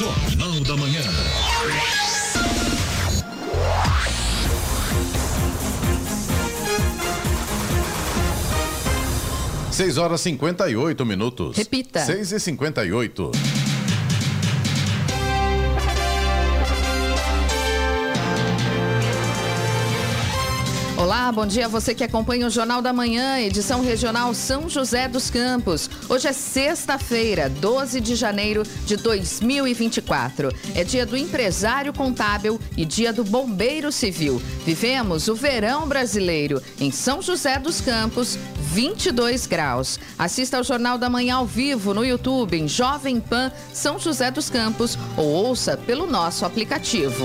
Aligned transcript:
Jornal 0.00 0.60
da 0.60 0.76
Manhã. 0.78 1.02
Seis 9.70 9.98
horas 9.98 10.22
cinquenta 10.22 10.70
e 10.70 10.76
oito 10.76 11.04
minutos. 11.04 11.54
Repita. 11.54 12.00
Seis 12.00 12.32
e 12.32 12.40
cinquenta 12.40 12.82
e 12.82 12.90
oito. 12.94 13.30
Bom 21.32 21.46
dia 21.46 21.66
a 21.66 21.68
você 21.68 21.94
que 21.94 22.02
acompanha 22.02 22.46
o 22.46 22.50
Jornal 22.50 22.82
da 22.82 22.92
Manhã, 22.92 23.38
edição 23.38 23.82
regional 23.82 24.34
São 24.34 24.68
José 24.68 25.06
dos 25.06 25.30
Campos. 25.30 25.88
Hoje 26.08 26.26
é 26.26 26.32
sexta-feira, 26.32 27.48
12 27.48 28.00
de 28.00 28.16
janeiro 28.16 28.64
de 28.84 28.96
2024. 28.96 30.52
É 30.74 30.82
dia 30.82 31.06
do 31.06 31.16
empresário 31.16 31.92
contábil 31.92 32.58
e 32.76 32.84
dia 32.84 33.12
do 33.12 33.22
bombeiro 33.22 33.92
civil. 33.92 34.42
Vivemos 34.66 35.28
o 35.28 35.34
verão 35.36 35.86
brasileiro 35.86 36.60
em 36.80 36.90
São 36.90 37.22
José 37.22 37.60
dos 37.60 37.80
Campos, 37.80 38.36
22 38.72 39.46
graus. 39.46 40.00
Assista 40.18 40.56
ao 40.56 40.64
Jornal 40.64 40.98
da 40.98 41.08
Manhã 41.08 41.36
ao 41.36 41.46
vivo 41.46 41.94
no 41.94 42.04
YouTube 42.04 42.58
em 42.58 42.66
Jovem 42.66 43.20
Pan 43.20 43.52
São 43.72 44.00
José 44.00 44.32
dos 44.32 44.50
Campos 44.50 44.98
ou 45.16 45.26
ouça 45.26 45.76
pelo 45.76 46.08
nosso 46.08 46.44
aplicativo. 46.44 47.24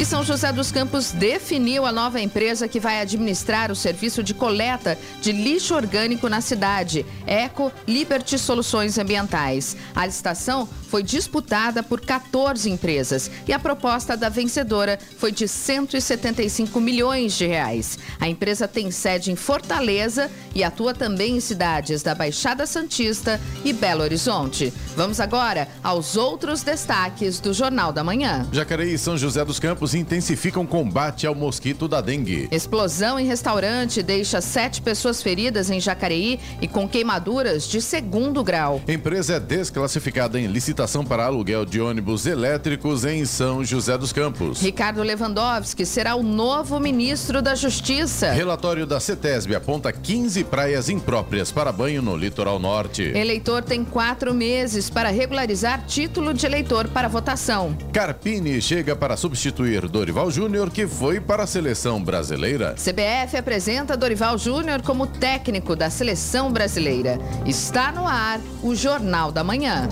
E 0.00 0.04
São 0.06 0.24
José 0.24 0.50
dos 0.50 0.72
Campos 0.72 1.12
definiu 1.12 1.84
a 1.84 1.92
nova 1.92 2.18
empresa 2.18 2.66
que 2.66 2.80
vai 2.80 3.02
administrar 3.02 3.70
o 3.70 3.76
serviço 3.76 4.22
de 4.22 4.32
coleta 4.32 4.98
de 5.20 5.30
lixo 5.30 5.74
orgânico 5.74 6.26
na 6.26 6.40
cidade, 6.40 7.04
Eco 7.26 7.70
Liberty 7.86 8.38
Soluções 8.38 8.96
Ambientais. 8.96 9.76
A 9.94 10.06
licitação 10.06 10.66
foi 10.88 11.02
disputada 11.02 11.82
por 11.82 12.00
14 12.00 12.70
empresas 12.70 13.30
e 13.46 13.52
a 13.52 13.58
proposta 13.58 14.16
da 14.16 14.30
vencedora 14.30 14.98
foi 15.18 15.30
de 15.30 15.46
175 15.46 16.80
milhões 16.80 17.34
de 17.36 17.46
reais. 17.46 17.98
A 18.18 18.26
empresa 18.26 18.66
tem 18.66 18.90
sede 18.90 19.30
em 19.30 19.36
Fortaleza 19.36 20.30
e 20.54 20.64
atua 20.64 20.94
também 20.94 21.36
em 21.36 21.40
cidades 21.40 22.02
da 22.02 22.14
Baixada 22.14 22.64
Santista 22.64 23.38
e 23.62 23.72
Belo 23.74 24.02
Horizonte. 24.02 24.72
Vamos 24.96 25.20
agora 25.20 25.68
aos 25.84 26.16
outros 26.16 26.62
destaques 26.62 27.38
do 27.38 27.52
Jornal 27.52 27.92
da 27.92 28.02
Manhã. 28.02 28.48
Jacareí 28.50 28.94
e 28.94 28.98
São 28.98 29.16
José 29.18 29.44
dos 29.44 29.60
Campos 29.60 29.89
intensificam 29.94 30.66
combate 30.66 31.26
ao 31.26 31.34
mosquito 31.34 31.88
da 31.88 32.00
dengue. 32.00 32.48
Explosão 32.50 33.18
em 33.18 33.26
restaurante 33.26 34.02
deixa 34.02 34.40
sete 34.40 34.80
pessoas 34.80 35.22
feridas 35.22 35.70
em 35.70 35.80
Jacareí 35.80 36.38
e 36.60 36.68
com 36.68 36.88
queimaduras 36.88 37.66
de 37.66 37.80
segundo 37.80 38.42
grau. 38.42 38.80
Empresa 38.88 39.34
é 39.34 39.40
desclassificada 39.40 40.38
em 40.38 40.46
licitação 40.46 41.04
para 41.04 41.26
aluguel 41.26 41.64
de 41.64 41.80
ônibus 41.80 42.26
elétricos 42.26 43.04
em 43.04 43.24
São 43.24 43.64
José 43.64 43.96
dos 43.96 44.12
Campos. 44.12 44.60
Ricardo 44.60 45.02
Lewandowski 45.02 45.84
será 45.86 46.14
o 46.14 46.22
novo 46.22 46.78
ministro 46.78 47.42
da 47.42 47.54
Justiça. 47.54 48.32
Relatório 48.32 48.86
da 48.86 49.00
CETESB 49.00 49.54
aponta 49.54 49.92
15 49.92 50.44
praias 50.44 50.88
impróprias 50.88 51.50
para 51.50 51.72
banho 51.72 52.02
no 52.02 52.16
litoral 52.16 52.58
norte. 52.58 53.02
Eleitor 53.02 53.62
tem 53.62 53.84
quatro 53.84 54.34
meses 54.34 54.90
para 54.90 55.10
regularizar 55.10 55.84
título 55.86 56.34
de 56.34 56.46
eleitor 56.46 56.88
para 56.88 57.08
votação. 57.08 57.76
Carpini 57.92 58.60
chega 58.60 58.94
para 58.94 59.16
substituir 59.16 59.79
Dorival 59.88 60.30
Júnior, 60.30 60.70
que 60.70 60.86
foi 60.86 61.20
para 61.20 61.44
a 61.44 61.46
seleção 61.46 62.02
brasileira. 62.02 62.74
CBF 62.74 63.36
apresenta 63.36 63.96
Dorival 63.96 64.36
Júnior 64.38 64.82
como 64.82 65.06
técnico 65.06 65.76
da 65.76 65.90
seleção 65.90 66.52
brasileira. 66.52 67.18
Está 67.46 67.92
no 67.92 68.06
ar 68.06 68.40
o 68.62 68.74
Jornal 68.74 69.30
da 69.30 69.44
Manhã. 69.44 69.88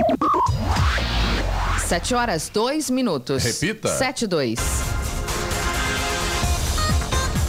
Sete 1.89 2.13
horas, 2.13 2.51
dois 2.53 2.87
minutos. 2.91 3.43
Repita. 3.43 3.89
Sete, 3.97 4.27
dois. 4.27 4.59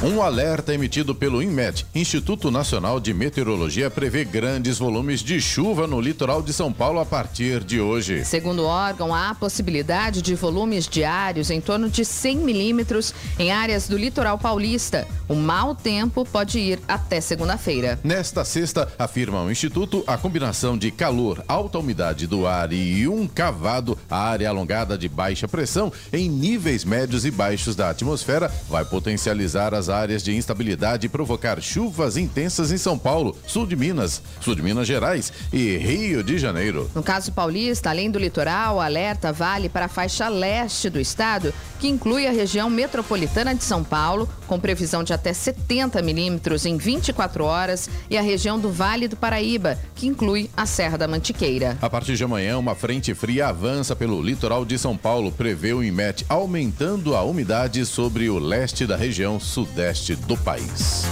Um 0.03 0.23
alerta 0.23 0.73
emitido 0.73 1.15
pelo 1.15 1.43
INMET, 1.43 1.87
Instituto 1.95 2.51
Nacional 2.51 2.99
de 2.99 3.13
Meteorologia, 3.13 3.91
prevê 3.91 4.25
grandes 4.25 4.79
volumes 4.79 5.21
de 5.21 5.39
chuva 5.43 5.87
no 5.87 6.01
litoral 6.01 6.41
de 6.41 6.55
São 6.55 6.73
Paulo 6.73 7.01
a 7.01 7.05
partir 7.05 7.63
de 7.63 7.83
hoje. 7.83 8.25
Segundo 8.25 8.63
o 8.63 8.65
órgão, 8.65 9.15
há 9.15 9.35
possibilidade 9.35 10.23
de 10.23 10.35
volumes 10.35 10.89
diários 10.89 11.51
em 11.51 11.61
torno 11.61 11.91
de 11.91 12.03
100 12.03 12.39
milímetros 12.39 13.13
em 13.39 13.53
áreas 13.53 13.89
do 13.89 13.99
litoral 13.99 14.39
paulista. 14.39 15.07
O 15.29 15.35
mau 15.35 15.75
tempo 15.75 16.25
pode 16.25 16.59
ir 16.59 16.81
até 16.89 17.21
segunda-feira. 17.21 17.99
Nesta 18.03 18.43
sexta, 18.43 18.89
afirma 18.99 19.43
o 19.43 19.51
Instituto, 19.51 20.03
a 20.07 20.17
combinação 20.17 20.79
de 20.79 20.91
calor, 20.91 21.45
alta 21.47 21.79
umidade 21.79 22.27
do 22.27 22.47
ar 22.47 22.73
e 22.73 23.07
um 23.07 23.29
cavado, 23.29 23.99
a 24.09 24.19
área 24.19 24.49
alongada 24.49 24.97
de 24.97 25.11
baixa 25.11 25.47
pressão 25.47 25.93
em 26.11 26.27
níveis 26.27 26.87
médios 26.87 27.27
e 27.27 27.31
baixos 27.31 27.77
da 27.77 27.91
atmosfera, 27.91 28.51
vai 28.67 28.83
potencializar 28.83 29.75
as 29.75 29.90
áreas 29.91 30.23
de 30.23 30.35
instabilidade 30.35 31.07
e 31.07 31.09
provocar 31.09 31.61
chuvas 31.61 32.17
intensas 32.17 32.73
em 32.73 32.79
São 32.79 32.99
Paulo, 32.99 33.37
sul 33.47 33.67
de 33.67 33.77
Minas, 33.77 34.23
sul 34.41 34.55
de 34.55 34.63
Minas 34.63 34.87
Gerais 34.87 35.33
e 35.53 35.77
Rio 35.77 36.23
de 36.23 36.39
Janeiro. 36.39 36.91
No 36.95 37.03
caso 37.03 37.33
paulista, 37.33 37.91
além 37.91 38.11
do 38.11 38.19
litoral, 38.19 38.81
alerta 38.81 39.33
vale 39.33 39.69
para 39.69 39.87
a 39.87 39.89
faixa 39.89 40.29
leste 40.29 40.89
do 40.89 41.01
estado, 41.01 41.53
que 41.79 41.89
inclui 41.89 42.27
a 42.27 42.33
região 42.33 42.71
metropolitana 42.71 43.55
de 43.55 43.65
São 43.65 43.83
Paulo, 43.83 44.29
com 44.51 44.59
previsão 44.59 45.05
de 45.05 45.13
até 45.13 45.33
70 45.33 46.03
milímetros 46.03 46.67
em 46.67 46.77
24 46.77 47.45
horas, 47.45 47.89
e 48.11 48.19
a 48.19 48.21
região 48.21 48.59
do 48.59 48.69
Vale 48.69 49.07
do 49.07 49.15
Paraíba, 49.15 49.79
que 49.95 50.09
inclui 50.09 50.51
a 50.57 50.67
Serra 50.67 50.99
da 50.99 51.07
Mantiqueira. 51.07 51.79
A 51.81 51.89
partir 51.89 52.17
de 52.17 52.25
amanhã, 52.25 52.59
uma 52.59 52.75
frente 52.75 53.15
fria 53.15 53.47
avança 53.47 53.95
pelo 53.95 54.21
litoral 54.21 54.65
de 54.65 54.77
São 54.77 54.97
Paulo, 54.97 55.31
prevê 55.31 55.73
o 55.73 55.85
IMET, 55.85 56.27
aumentando 56.29 57.15
a 57.15 57.23
umidade 57.23 57.87
sobre 57.87 58.29
o 58.29 58.41
leste 58.41 58.89
da 58.89 58.97
região 58.97 59.39
sudeste 59.39 60.17
do 60.17 60.37
país. 60.37 61.05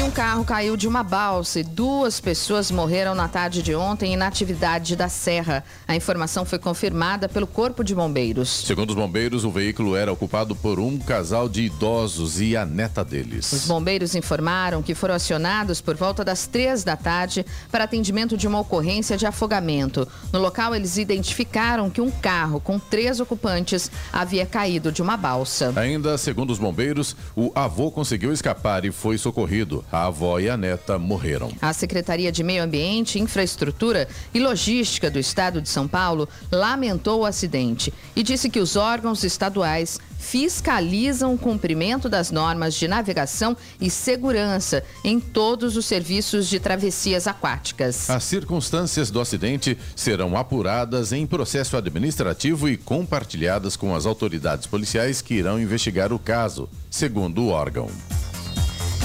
E 0.00 0.02
um 0.02 0.10
carro 0.10 0.46
caiu 0.46 0.78
de 0.78 0.88
uma 0.88 1.02
balsa 1.02 1.60
e 1.60 1.62
duas 1.62 2.20
pessoas 2.20 2.70
morreram 2.70 3.14
na 3.14 3.28
tarde 3.28 3.62
de 3.62 3.74
ontem 3.74 4.16
na 4.16 4.28
atividade 4.28 4.96
da 4.96 5.10
Serra. 5.10 5.62
A 5.86 5.94
informação 5.94 6.46
foi 6.46 6.58
confirmada 6.58 7.28
pelo 7.28 7.46
Corpo 7.46 7.84
de 7.84 7.94
Bombeiros. 7.94 8.48
Segundo 8.64 8.90
os 8.90 8.96
bombeiros, 8.96 9.44
o 9.44 9.50
veículo 9.50 9.94
era 9.94 10.10
ocupado 10.10 10.56
por 10.56 10.80
um 10.80 10.98
casal 10.98 11.50
de 11.50 11.64
idosos 11.64 12.40
e 12.40 12.56
a 12.56 12.59
neta 12.64 13.04
deles. 13.04 13.52
Os 13.52 13.66
bombeiros 13.66 14.14
informaram 14.14 14.82
que 14.82 14.94
foram 14.94 15.14
acionados 15.14 15.80
por 15.80 15.96
volta 15.96 16.24
das 16.24 16.46
três 16.46 16.84
da 16.84 16.96
tarde 16.96 17.44
para 17.70 17.84
atendimento 17.84 18.36
de 18.36 18.46
uma 18.46 18.60
ocorrência 18.60 19.16
de 19.16 19.26
afogamento. 19.26 20.06
No 20.32 20.38
local, 20.38 20.74
eles 20.74 20.96
identificaram 20.96 21.90
que 21.90 22.00
um 22.00 22.10
carro 22.10 22.60
com 22.60 22.78
três 22.78 23.20
ocupantes 23.20 23.90
havia 24.12 24.46
caído 24.46 24.92
de 24.92 25.02
uma 25.02 25.16
balsa. 25.16 25.72
Ainda 25.76 26.16
segundo 26.18 26.50
os 26.50 26.58
bombeiros, 26.58 27.16
o 27.34 27.52
avô 27.54 27.90
conseguiu 27.90 28.32
escapar 28.32 28.84
e 28.84 28.90
foi 28.90 29.18
socorrido. 29.18 29.84
A 29.90 30.06
avó 30.06 30.38
e 30.38 30.48
a 30.48 30.56
neta 30.56 30.98
morreram. 30.98 31.52
A 31.60 31.72
Secretaria 31.72 32.30
de 32.30 32.42
Meio 32.42 32.62
Ambiente, 32.62 33.18
Infraestrutura 33.18 34.08
e 34.32 34.38
Logística 34.38 35.10
do 35.10 35.18
Estado 35.18 35.60
de 35.60 35.68
São 35.68 35.88
Paulo 35.88 36.28
lamentou 36.50 37.20
o 37.20 37.26
acidente 37.26 37.92
e 38.14 38.22
disse 38.22 38.48
que 38.48 38.60
os 38.60 38.76
órgãos 38.76 39.24
estaduais 39.24 39.98
fiscalizam 40.20 41.34
o 41.34 41.38
cumprimento 41.38 42.08
das 42.08 42.30
normas 42.30 42.74
de 42.74 42.86
navegação 42.86 43.56
e 43.80 43.90
segurança 43.90 44.84
em 45.02 45.18
todos 45.18 45.76
os 45.76 45.86
serviços 45.86 46.46
de 46.48 46.60
travessias 46.60 47.26
aquáticas. 47.26 48.08
As 48.08 48.22
circunstâncias 48.22 49.10
do 49.10 49.20
acidente 49.20 49.76
serão 49.96 50.36
apuradas 50.36 51.12
em 51.12 51.26
processo 51.26 51.76
administrativo 51.76 52.68
e 52.68 52.76
compartilhadas 52.76 53.76
com 53.76 53.94
as 53.94 54.06
autoridades 54.06 54.66
policiais 54.66 55.22
que 55.22 55.34
irão 55.34 55.58
investigar 55.58 56.12
o 56.12 56.18
caso, 56.18 56.68
segundo 56.90 57.42
o 57.42 57.48
órgão. 57.48 57.88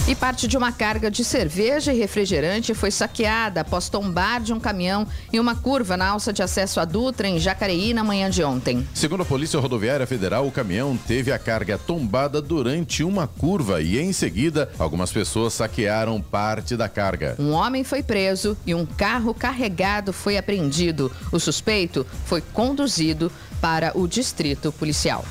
E 0.07 0.13
parte 0.13 0.48
de 0.48 0.56
uma 0.56 0.72
carga 0.72 1.10
de 1.10 1.25
cerveja 1.25 1.92
e 1.92 1.98
refrigerante 1.98 2.75
foi 2.75 2.92
saqueada 2.92 3.62
após 3.62 3.90
tombar 3.90 4.40
de 4.40 4.54
um 4.54 4.60
caminhão 4.60 5.07
em 5.34 5.40
uma 5.40 5.56
curva 5.56 5.98
na 5.98 6.10
alça 6.10 6.31
de 6.31 6.44
acesso 6.44 6.80
à 6.80 6.86
Dutra, 6.86 7.28
em 7.28 7.40
Jacareí, 7.40 7.92
na 7.92 8.04
manhã 8.04 8.30
de 8.30 8.44
ontem. 8.44 8.88
Segundo 8.94 9.24
a 9.24 9.25
Polícia 9.25 9.60
Rodoviária 9.60 10.06
Federal, 10.06 10.46
o 10.46 10.52
caminhão 10.52 10.96
teve 10.96 11.31
a 11.31 11.40
carga 11.40 11.80
tombada 11.80 12.40
durante 12.40 13.04
uma 13.04 13.25
curva 13.25 13.81
e, 13.81 13.98
em 13.98 14.13
seguida, 14.13 14.69
algumas 14.78 15.12
pessoas 15.12 15.54
saquearam 15.54 16.22
parte 16.22 16.78
da 16.78 16.88
carga. 16.88 17.36
Um 17.40 17.50
homem 17.54 17.84
foi 17.84 18.04
preso 18.04 18.56
e 18.63 18.75
um 18.75 18.86
carro 18.86 19.34
carregado 19.34 20.13
foi 20.13 20.38
apreendido. 20.38 21.12
O 21.31 21.40
suspeito 21.40 22.06
foi 22.25 22.42
conduzido 22.42 23.31
para 23.60 23.92
o 23.98 24.07
distrito 24.07 24.72
policial. 24.72 25.25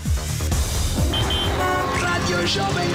Rádio 2.01 2.45
Jovem 2.49 2.89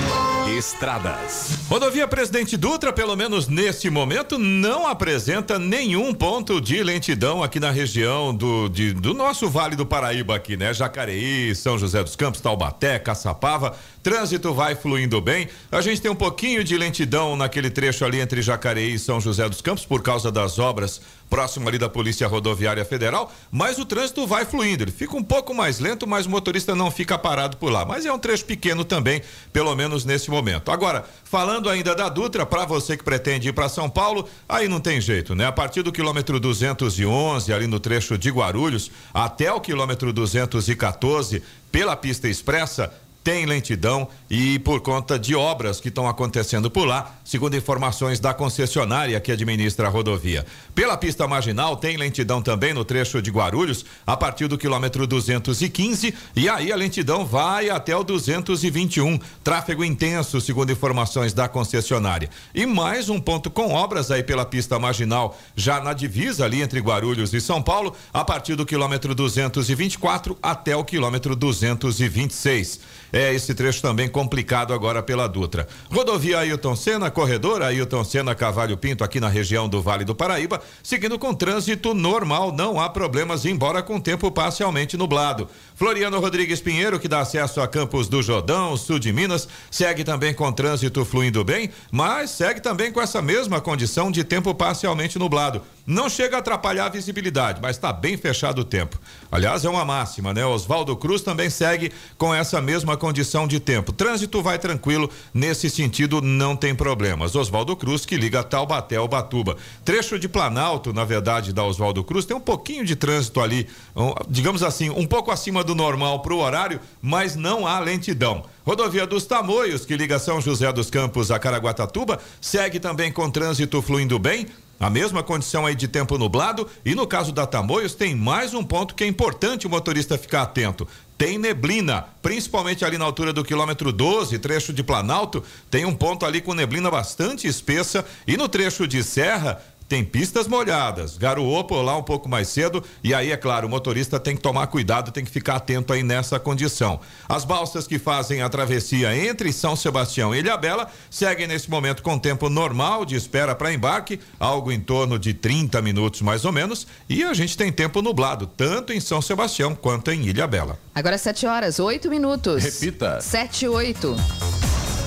Estradas. 0.58 1.60
Rodovia 1.70 2.08
Presidente 2.08 2.58
Dutra, 2.58 2.92
pelo 2.92 3.16
menos 3.16 3.48
neste 3.48 3.90
momento, 3.90 4.40
não 4.40 4.88
apresenta 4.88 5.60
nenhum 5.60 6.14
ponto 6.14 6.60
de 6.60 6.82
lentidão 6.82 7.44
aqui 7.44 7.60
na 7.60 7.70
região 7.70 8.34
do, 8.34 8.68
de, 8.68 8.94
do 8.94 9.14
nosso 9.14 9.48
Vale 9.50 9.76
do 9.76 9.86
Paraíba 9.86 10.36
aqui, 10.36 10.58
né? 10.58 10.74
Jacareí, 10.74 11.54
São 11.56 11.78
José 11.78 12.04
dos 12.04 12.16
Campos, 12.16 12.42
Taubaté, 12.42 12.98
Caçapava. 12.98 13.78
Trânsito 14.02 14.54
vai 14.54 14.76
fluindo 14.76 15.22
bem. 15.22 15.48
A 15.72 15.82
gente 15.82 16.02
tem 16.02 16.10
um 16.10 16.16
pouquinho 16.16 16.64
de 16.64 16.78
lentidão 16.78 17.36
naquele 17.36 17.70
trecho 17.70 18.04
ali 18.04 18.20
entre 18.20 18.42
Jacareí 18.42 18.94
e 18.94 19.00
São 19.00 19.22
José 19.22 19.48
dos 19.48 19.62
Campos 19.62 19.86
por 19.86 20.02
causa 20.02 20.32
das 20.32 20.58
obras 20.58 21.02
próximo 21.30 21.70
ali 21.70 21.78
da 21.78 21.88
Polícia 21.88 22.28
Rodoviária 22.28 22.84
Federal, 22.84 23.32
mas 23.52 23.78
o 23.78 23.86
trânsito 23.86 24.26
vai 24.26 24.46
fluindo. 24.46 24.84
Ele 24.84 24.92
fica 24.92 25.16
um 25.16 25.24
pouco 25.24 25.54
mais 25.54 25.80
lento, 25.80 26.08
mas 26.08 26.26
o 26.26 26.30
motorista 26.30 26.76
não 26.76 26.90
fica 26.90 27.18
parado 27.18 27.58
por 27.58 27.72
lá. 27.72 27.86
Mas 27.86 28.06
é 28.06 28.12
um 28.12 28.18
trecho 28.18 28.46
pequeno 28.46 28.84
também, 28.84 29.22
pelo 29.54 29.76
menos 29.76 30.04
nesse 30.06 30.30
momento. 30.32 30.72
Agora, 30.72 31.06
falando 31.24 31.70
ainda 31.70 31.94
da 31.94 32.10
Dutra, 32.10 32.46
para 32.46 32.66
você 32.66 32.98
que 32.98 33.04
pretende 33.04 33.50
ir 33.50 33.54
para 33.54 33.70
São 33.70 33.90
Paulo, 33.90 34.28
aí 34.48 34.68
não 34.68 34.80
tem 34.80 35.00
jeito, 35.00 35.36
né? 35.36 35.46
A 35.46 35.52
partir 35.52 35.84
do 35.84 35.92
quilômetro 35.92 36.40
211, 36.40 37.54
ali 37.54 37.68
no 37.68 37.80
trecho 37.80 38.18
de 38.18 38.30
Guarulhos, 38.32 38.92
até 39.14 39.52
o 39.52 39.62
quilômetro 39.62 40.12
214, 40.12 41.44
pela 41.72 41.96
pista 41.96 42.28
expressa, 42.28 42.92
tem 43.30 43.46
lentidão 43.46 44.08
e 44.28 44.58
por 44.58 44.82
conta 44.82 45.20
de 45.20 45.36
obras 45.36 45.80
que 45.80 45.90
estão 45.90 46.08
acontecendo 46.08 46.72
por 46.72 46.88
lá, 46.88 47.14
segundo 47.24 47.56
informações 47.56 48.20
da 48.20 48.34
concessionária 48.34 49.20
que 49.20 49.32
administra 49.32 49.86
a 49.86 49.90
rodovia. 49.92 50.44
Pela 50.74 50.98
pista 50.98 51.28
marginal 51.28 51.78
tem 51.78 51.96
lentidão 51.96 52.42
também 52.42 52.74
no 52.74 52.84
trecho 52.84 53.22
de 53.22 53.30
Guarulhos, 53.30 53.86
a 54.04 54.18
partir 54.18 54.48
do 54.48 54.58
quilômetro 54.58 55.06
215 55.06 56.12
e 56.36 56.50
aí 56.50 56.72
a 56.72 56.76
lentidão 56.76 57.24
vai 57.24 57.70
até 57.70 57.96
o 57.96 58.04
221. 58.04 59.20
Tráfego 59.44 59.86
intenso, 59.86 60.42
segundo 60.42 60.72
informações 60.72 61.32
da 61.32 61.48
concessionária. 61.48 62.32
E 62.56 62.66
mais 62.66 63.10
um 63.10 63.20
ponto 63.20 63.52
com 63.52 63.72
obras 63.72 64.10
aí 64.10 64.24
pela 64.24 64.44
pista 64.44 64.80
marginal, 64.80 65.38
já 65.56 65.80
na 65.80 65.94
divisa 65.94 66.46
ali 66.46 66.64
entre 66.64 66.80
Guarulhos 66.80 67.32
e 67.32 67.40
São 67.40 67.62
Paulo, 67.62 67.96
a 68.12 68.26
partir 68.26 68.56
do 68.56 68.66
quilômetro 68.66 69.14
224 69.14 70.36
até 70.42 70.76
o 70.76 70.84
quilômetro 70.84 71.36
226. 71.36 72.98
É 73.12 73.34
esse 73.34 73.54
trecho 73.54 73.82
também 73.82 74.08
complicado 74.08 74.74
agora 74.74 75.02
pela 75.02 75.28
Dutra. 75.28 75.68
Rodovia 75.92 76.40
Ailton 76.40 76.76
Senna, 76.76 77.10
corredor 77.10 77.62
Ailton 77.62 78.04
Senna 78.04 78.36
Cavalho 78.36 78.78
Pinto, 78.78 79.04
aqui 79.04 79.20
na 79.20 79.28
região 79.28 79.68
do 79.68 79.82
Vale 79.82 80.06
do 80.06 80.14
Paraíba, 80.14 80.62
seguindo 80.84 81.18
com 81.18 81.34
trânsito 81.34 81.94
normal, 81.94 82.52
não 82.52 82.80
há 82.80 82.90
problemas, 82.90 83.46
embora 83.46 83.82
com 83.82 84.00
tempo 84.00 84.32
parcialmente 84.32 84.96
nublado. 84.96 85.50
Floriano 85.76 86.20
Rodrigues 86.20 86.62
Pinheiro, 86.62 87.00
que 87.00 87.08
dá 87.08 87.22
acesso 87.22 87.62
a 87.62 87.68
Campos 87.68 88.08
do 88.08 88.22
Jordão, 88.22 88.78
sul 88.78 89.00
de 89.00 89.12
Minas, 89.12 89.48
segue 89.72 90.04
também 90.04 90.34
com 90.34 90.52
trânsito 90.52 91.04
fluindo 91.04 91.44
bem, 91.44 91.70
mas 91.92 92.30
segue 92.30 92.62
também 92.62 92.92
com 92.92 93.02
essa 93.02 93.22
mesma 93.22 93.60
condição 93.60 94.12
de 94.12 94.24
tempo 94.24 94.54
parcialmente 94.54 95.18
nublado. 95.18 95.62
Não 95.90 96.08
chega 96.08 96.36
a 96.36 96.40
atrapalhar 96.40 96.86
a 96.86 96.90
visibilidade, 96.90 97.60
mas 97.60 97.76
está 97.76 97.92
bem 97.92 98.16
fechado 98.16 98.60
o 98.60 98.64
tempo. 98.64 99.00
Aliás, 99.32 99.66
é 99.66 99.70
uma 99.70 99.84
máxima, 99.84 100.32
né? 100.32 100.46
Oswaldo 100.46 100.96
Cruz 100.96 101.24
também 101.24 101.50
segue 101.50 101.92
com 102.16 102.32
essa 102.32 102.62
mesma 102.62 102.96
condição 102.96 103.48
de 103.48 103.60
tempo. 103.60 103.92
Trânsito 103.92 104.40
vai 104.44 104.60
tranquilo, 104.60 105.10
nesse 105.34 105.68
sentido 105.68 106.22
não 106.22 106.56
tem 106.56 106.76
problemas. 106.76 107.36
Oswaldo 107.36 107.76
Cruz 107.76 108.06
que 108.06 108.18
liga 108.18 108.44
Taubaté 108.44 108.98
ao 108.98 109.08
Batuba. 109.08 109.58
Trecho 109.84 110.20
de 110.20 110.30
Planalto, 110.30 110.94
na 110.94 111.04
verdade, 111.04 111.52
da 111.52 111.64
Oswaldo 111.64 112.04
Cruz, 112.04 112.24
tem 112.24 112.38
um 112.38 112.40
pouquinho 112.40 112.86
de 112.86 112.96
trânsito 112.96 113.42
ali, 113.42 113.68
um, 113.96 114.14
digamos 114.30 114.62
assim, 114.62 114.92
um 114.92 115.08
pouco 115.08 115.32
acima 115.32 115.64
do 115.64 115.74
normal 115.74 116.20
para 116.20 116.36
o 116.36 116.40
horário, 116.40 116.80
mas 117.02 117.36
não 117.36 117.66
há 117.66 117.80
lentidão. 117.80 118.46
Rodovia 118.64 119.08
dos 119.08 119.26
Tamoios, 119.26 119.86
que 119.86 119.98
liga 119.98 120.20
São 120.20 120.40
José 120.40 120.72
dos 120.72 120.92
Campos 120.92 121.32
a 121.32 121.40
Caraguatatuba, 121.40 122.20
segue 122.40 122.80
também 122.80 123.12
com 123.12 123.28
trânsito 123.32 123.82
fluindo 123.82 124.20
bem. 124.20 124.46
A 124.80 124.90
mesma 124.90 125.22
condição 125.22 125.66
aí 125.66 125.76
de 125.76 125.90
tempo 125.90 126.18
nublado 126.18 126.66
e 126.86 126.96
no 126.96 127.06
caso 127.06 127.34
da 127.34 127.46
Tamoios 127.46 127.94
tem 127.94 128.16
mais 128.16 128.54
um 128.54 128.64
ponto 128.64 128.96
que 128.96 129.04
é 129.04 129.08
importante 129.08 129.68
o 129.68 129.70
motorista 129.70 130.18
ficar 130.18 130.44
atento. 130.44 130.88
Tem 131.18 131.38
neblina, 131.38 132.06
principalmente 132.22 132.86
ali 132.86 132.98
na 132.98 133.04
altura 133.04 133.34
do 133.34 133.44
quilômetro 133.44 133.92
12, 133.92 134.40
trecho 134.40 134.72
de 134.72 134.82
Planalto, 134.82 135.44
tem 135.70 135.84
um 135.84 135.94
ponto 135.94 136.26
ali 136.26 136.40
com 136.40 136.54
neblina 136.54 136.90
bastante 136.90 137.46
espessa 137.46 138.06
e 138.26 138.38
no 138.38 138.48
trecho 138.48 138.88
de 138.88 139.04
Serra 139.04 139.62
tem 139.90 140.06
pistas 140.06 140.48
molhadas, 140.48 141.18
garoou 141.18 141.64
por 141.64 141.82
lá 141.82 141.98
um 141.98 142.04
pouco 142.04 142.30
mais 142.30 142.48
cedo 142.48 142.84
e 143.04 143.12
aí, 143.12 143.32
é 143.32 143.38
claro, 143.38 143.66
o 143.66 143.70
motorista 143.70 144.20
tem 144.20 144.36
que 144.36 144.42
tomar 144.42 144.68
cuidado, 144.68 145.12
tem 145.12 145.26
que 145.26 145.32
ficar 145.32 145.56
atento 145.56 145.92
aí 145.92 146.04
nessa 146.04 146.40
condição. 146.40 147.00
As 147.28 147.44
balsas 147.44 147.88
que 147.88 147.98
fazem 147.98 148.44
a 148.44 148.50
travessia 148.50 149.18
entre 149.18 149.52
São 149.52 149.76
Sebastião 149.76 150.34
e 150.34 150.40
Ilhabela 150.40 150.92
seguem 151.10 151.48
nesse 151.48 151.72
momento 151.72 152.04
com 152.04 152.20
tempo 152.20 152.50
normal 152.50 153.04
de 153.04 153.16
espera 153.16 153.56
para 153.56 153.74
embarque, 153.74 154.20
algo 154.40 154.72
em 154.72 154.80
torno 154.80 155.18
de 155.18 155.34
30 155.34 155.82
minutos 155.82 156.22
mais 156.22 156.46
ou 156.46 156.52
menos, 156.52 156.86
e 157.10 157.24
a 157.24 157.34
gente 157.34 157.58
tem 157.58 157.72
tempo 157.72 158.04
nublado, 158.04 158.46
tanto 158.46 158.94
em 158.94 159.00
São 159.00 159.24
Sebastião 159.24 159.74
quanto 159.74 160.12
em 160.12 160.28
Ilhabela. 160.28 160.78
Agora 160.94 161.18
7 161.18 161.48
horas, 161.48 161.80
8 161.80 162.10
minutos. 162.12 162.64
Repita. 162.64 163.20
7 163.22 163.66
e 163.66 163.68
8. 163.68 164.16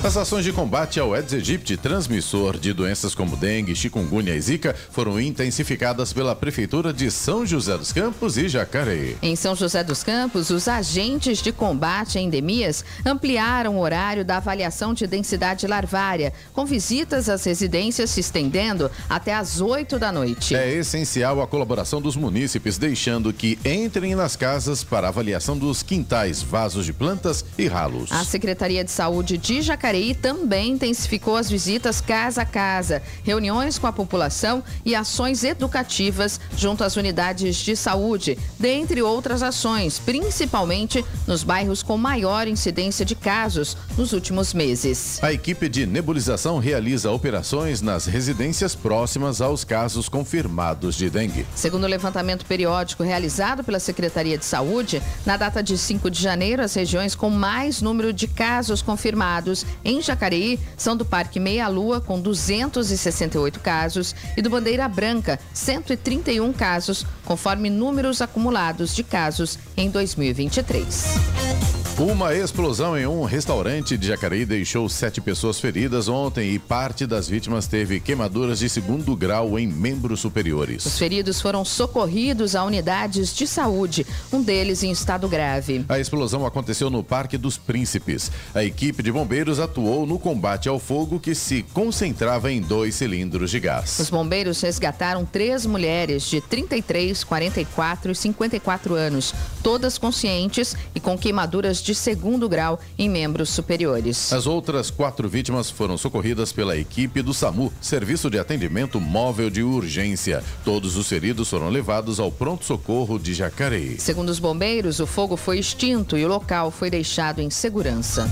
As 0.03 0.17
ações 0.17 0.43
de 0.43 0.51
combate 0.51 0.99
ao 0.99 1.13
Aedes 1.13 1.33
aegypti, 1.33 1.77
transmissor 1.77 2.57
de 2.59 2.73
doenças 2.73 3.15
como 3.15 3.37
dengue, 3.37 3.73
chikungunya 3.73 4.35
e 4.35 4.41
zika, 4.41 4.75
foram 4.91 5.17
intensificadas 5.17 6.11
pela 6.11 6.35
Prefeitura 6.35 6.91
de 6.91 7.09
São 7.09 7.45
José 7.45 7.77
dos 7.77 7.93
Campos 7.93 8.37
e 8.37 8.49
Jacareí. 8.49 9.15
Em 9.21 9.33
São 9.37 9.55
José 9.55 9.81
dos 9.81 10.03
Campos, 10.03 10.49
os 10.49 10.67
agentes 10.67 11.41
de 11.41 11.53
combate 11.53 12.17
a 12.17 12.21
endemias 12.21 12.83
ampliaram 13.05 13.77
o 13.77 13.79
horário 13.79 14.25
da 14.25 14.37
avaliação 14.37 14.93
de 14.93 15.07
densidade 15.07 15.65
larvária, 15.67 16.33
com 16.51 16.65
visitas 16.65 17.29
às 17.29 17.45
residências 17.45 18.09
se 18.09 18.19
estendendo 18.19 18.91
até 19.09 19.33
às 19.33 19.61
8 19.61 19.97
da 19.97 20.11
noite. 20.11 20.53
É 20.53 20.69
essencial 20.69 21.41
a 21.41 21.47
colaboração 21.47 22.01
dos 22.01 22.17
munícipes, 22.17 22.77
deixando 22.77 23.31
que 23.31 23.57
entrem 23.63 24.15
nas 24.15 24.35
casas 24.35 24.83
para 24.83 25.07
avaliação 25.07 25.57
dos 25.57 25.81
quintais, 25.81 26.43
vasos 26.43 26.85
de 26.85 26.91
plantas 26.91 27.45
e 27.57 27.69
ralos. 27.69 28.11
A 28.11 28.25
Secretaria 28.25 28.83
de 28.83 28.91
Saúde 28.91 29.37
de 29.37 29.61
Jacareí 29.61 29.92
Jacareí 29.93 30.15
também 30.15 30.71
intensificou 30.71 31.35
as 31.35 31.47
visitas 31.47 32.01
casa 32.01 32.41
a 32.41 32.45
casa, 32.45 33.03
reuniões 33.23 33.77
com 33.77 33.85
a 33.85 33.93
população 33.93 34.63
e 34.83 34.95
ações 34.95 35.43
educativas 35.43 36.39
junto 36.57 36.83
às 36.83 36.95
unidades 36.95 37.57
de 37.57 37.75
saúde, 37.75 38.37
dentre 38.59 39.03
outras 39.03 39.43
ações, 39.43 39.99
principalmente 39.99 41.05
nos 41.27 41.43
bairros 41.43 41.83
com 41.83 41.95
maior 41.95 42.47
incidência 42.47 43.05
de 43.05 43.13
casos 43.13 43.77
nos 43.95 44.13
últimos 44.13 44.51
meses. 44.51 45.23
A 45.23 45.31
equipe 45.31 45.69
de 45.69 45.85
nebulização 45.85 46.57
realiza 46.57 47.11
operações 47.11 47.79
nas 47.79 48.07
residências 48.07 48.73
próximas 48.73 49.41
aos 49.41 49.63
casos 49.63 50.09
confirmados 50.09 50.95
de 50.95 51.07
dengue. 51.07 51.45
Segundo 51.53 51.83
o 51.83 51.87
levantamento 51.87 52.47
periódico 52.47 53.03
realizado 53.03 53.63
pela 53.63 53.79
Secretaria 53.79 54.39
de 54.39 54.45
Saúde, 54.45 55.03
na 55.23 55.37
data 55.37 55.61
de 55.61 55.77
5 55.77 56.09
de 56.09 56.19
janeiro, 56.19 56.63
as 56.63 56.73
regiões 56.73 57.13
com 57.13 57.29
mais 57.29 57.79
número 57.79 58.11
de 58.11 58.27
casos 58.27 58.81
confirmados 58.81 59.63
em 59.83 60.01
Jacareí 60.01 60.59
são 60.77 60.95
do 60.95 61.05
Parque 61.05 61.39
Meia 61.39 61.67
Lua, 61.67 61.99
com 61.99 62.19
268 62.19 63.59
casos, 63.59 64.15
e 64.37 64.41
do 64.41 64.49
Bandeira 64.49 64.87
Branca, 64.87 65.39
131 65.53 66.53
casos, 66.53 67.05
conforme 67.25 67.69
números 67.69 68.21
acumulados 68.21 68.95
de 68.95 69.03
casos 69.03 69.57
em 69.75 69.89
2023. 69.89 71.82
Uma 71.95 72.33
explosão 72.33 72.97
em 72.97 73.05
um 73.05 73.23
restaurante 73.23 73.95
de 73.95 74.07
Jacareí 74.07 74.47
deixou 74.47 74.89
sete 74.89 75.21
pessoas 75.21 75.59
feridas 75.59 76.07
ontem 76.07 76.51
e 76.51 76.57
parte 76.57 77.05
das 77.05 77.29
vítimas 77.29 77.67
teve 77.67 77.99
queimaduras 77.99 78.57
de 78.57 78.67
segundo 78.67 79.15
grau 79.15 79.59
em 79.59 79.67
membros 79.67 80.19
superiores. 80.19 80.87
Os 80.87 80.97
feridos 80.97 81.39
foram 81.39 81.63
socorridos 81.63 82.55
a 82.55 82.63
unidades 82.63 83.35
de 83.35 83.45
saúde, 83.45 84.07
um 84.31 84.41
deles 84.41 84.81
em 84.81 84.89
estado 84.89 85.29
grave. 85.29 85.85
A 85.87 85.99
explosão 85.99 86.47
aconteceu 86.47 86.89
no 86.89 87.03
Parque 87.03 87.37
dos 87.37 87.59
Príncipes. 87.59 88.31
A 88.55 88.63
equipe 88.63 89.03
de 89.03 89.11
bombeiros 89.11 89.59
atuou 89.59 90.07
no 90.07 90.17
combate 90.17 90.67
ao 90.67 90.79
fogo 90.79 91.19
que 91.19 91.35
se 91.35 91.61
concentrava 91.73 92.51
em 92.51 92.59
dois 92.59 92.95
cilindros 92.95 93.51
de 93.51 93.59
gás. 93.59 93.99
Os 93.99 94.09
bombeiros 94.09 94.59
resgataram 94.61 95.25
três 95.25 95.63
mulheres 95.63 96.23
de 96.23 96.41
33, 96.41 97.23
44 97.23 98.11
e 98.11 98.15
54 98.15 98.95
anos, 98.95 99.31
todas 99.61 99.99
conscientes 99.99 100.75
e 100.95 100.99
com 100.99 101.15
queimaduras 101.15 101.82
de 101.83 101.93
segundo 101.93 102.47
grau 102.47 102.79
em 102.97 103.09
membros 103.09 103.49
superiores. 103.49 104.31
As 104.31 104.47
outras 104.47 104.89
quatro 104.89 105.27
vítimas 105.27 105.69
foram 105.69 105.97
socorridas 105.97 106.51
pela 106.51 106.77
equipe 106.77 107.21
do 107.21 107.33
SAMU, 107.33 107.71
Serviço 107.81 108.29
de 108.29 108.39
Atendimento 108.39 108.99
Móvel 108.99 109.49
de 109.49 109.61
Urgência. 109.61 110.43
Todos 110.63 110.95
os 110.95 111.07
feridos 111.07 111.49
foram 111.49 111.69
levados 111.69 112.19
ao 112.19 112.31
pronto-socorro 112.31 113.19
de 113.19 113.33
Jacareí. 113.33 113.99
Segundo 113.99 114.29
os 114.29 114.39
bombeiros, 114.39 114.99
o 114.99 115.07
fogo 115.07 115.35
foi 115.35 115.59
extinto 115.59 116.17
e 116.17 116.25
o 116.25 116.27
local 116.27 116.71
foi 116.71 116.89
deixado 116.89 117.39
em 117.39 117.49
segurança. 117.49 118.29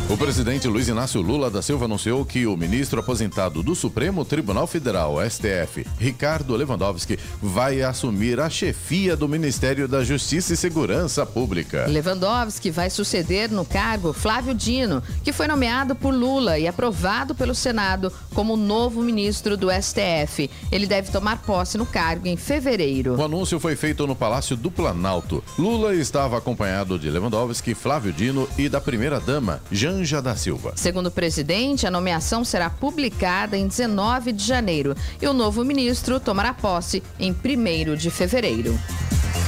O 0.07 0.19
presidente 0.19 0.69
Luiz 0.69 0.87
Inácio 0.87 1.21
Lula 1.21 1.50
da 1.50 1.62
Silva 1.62 1.87
anunciou 1.87 2.25
que 2.26 2.47
o 2.47 2.57
ministro 2.57 3.00
aposentado 3.00 3.62
do 3.62 3.75
Supremo 3.75 4.25
Tribunal 4.25 4.67
Federal, 4.67 5.17
STF, 5.29 5.85
Ricardo 5.99 6.55
Lewandowski, 6.55 7.19
vai 7.43 7.83
assumir 7.83 8.38
a 8.38 8.49
chefia 8.49 9.17
do 9.17 9.26
Ministério 9.26 9.88
da 9.88 10.05
Justiça 10.05 10.53
e 10.53 10.57
Segurança 10.57 11.25
Pública. 11.25 11.87
Lewandowski 11.88 12.71
vai 12.71 12.91
suceder 12.91 13.50
no 13.50 13.64
cargo 13.64 14.12
Flávio 14.12 14.55
Dino, 14.55 15.03
que 15.25 15.33
foi 15.33 15.49
nomeado 15.49 15.97
por 15.97 16.14
Lula 16.14 16.59
e 16.59 16.69
aprovado 16.69 17.35
pelo 17.35 17.55
Senado 17.55 18.12
como 18.35 18.57
novo 18.57 19.03
ministro 19.03 19.57
do 19.57 19.69
STF. 19.71 20.50
Ele 20.71 20.87
deve 20.87 21.11
tomar 21.11 21.43
posse 21.43 21.79
no 21.79 21.87
cargo 21.87 22.29
em 22.29 22.37
fevereiro. 22.37 23.17
O 23.17 23.25
anúncio 23.25 23.59
foi 23.59 23.75
feito 23.75 24.07
no 24.07 24.14
Palácio 24.14 24.57
do 24.57 24.71
Planalto. 24.71 25.43
Lula 25.59 25.95
estava 25.95 26.37
acompanhado 26.37 26.99
de 26.99 27.09
Lewandowski, 27.11 27.75
Flávio 27.75 28.12
Dino 28.12 28.47
e 28.59 28.69
da 28.69 28.81
primeira-dama, 28.81 29.61
Janja 29.75 30.23
da 30.23 30.37
Silva. 30.37 30.73
Segundo 30.76 31.09
o 31.09 31.11
presidente, 31.11 31.85
a 31.85 31.90
nomeação 31.90 32.45
será 32.45 32.71
publicada 32.71 33.57
em 33.57 33.66
19 33.66 34.31
de 34.31 34.45
janeiro 34.45 34.95
e 35.21 35.26
o 35.26 35.33
novo 35.33 35.64
ministro 35.64 36.21
tomará 36.21 36.54
posse 36.54 37.02
em 37.19 37.33
1 37.33 37.97
de 37.97 38.09
fevereiro. 38.09 38.78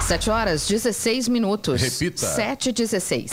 7 0.00 0.30
horas 0.30 0.66
16 0.66 1.28
minutos. 1.28 1.80
Repita. 1.80 2.26
7 2.26 2.70
e 2.70 2.72
16. 2.72 3.30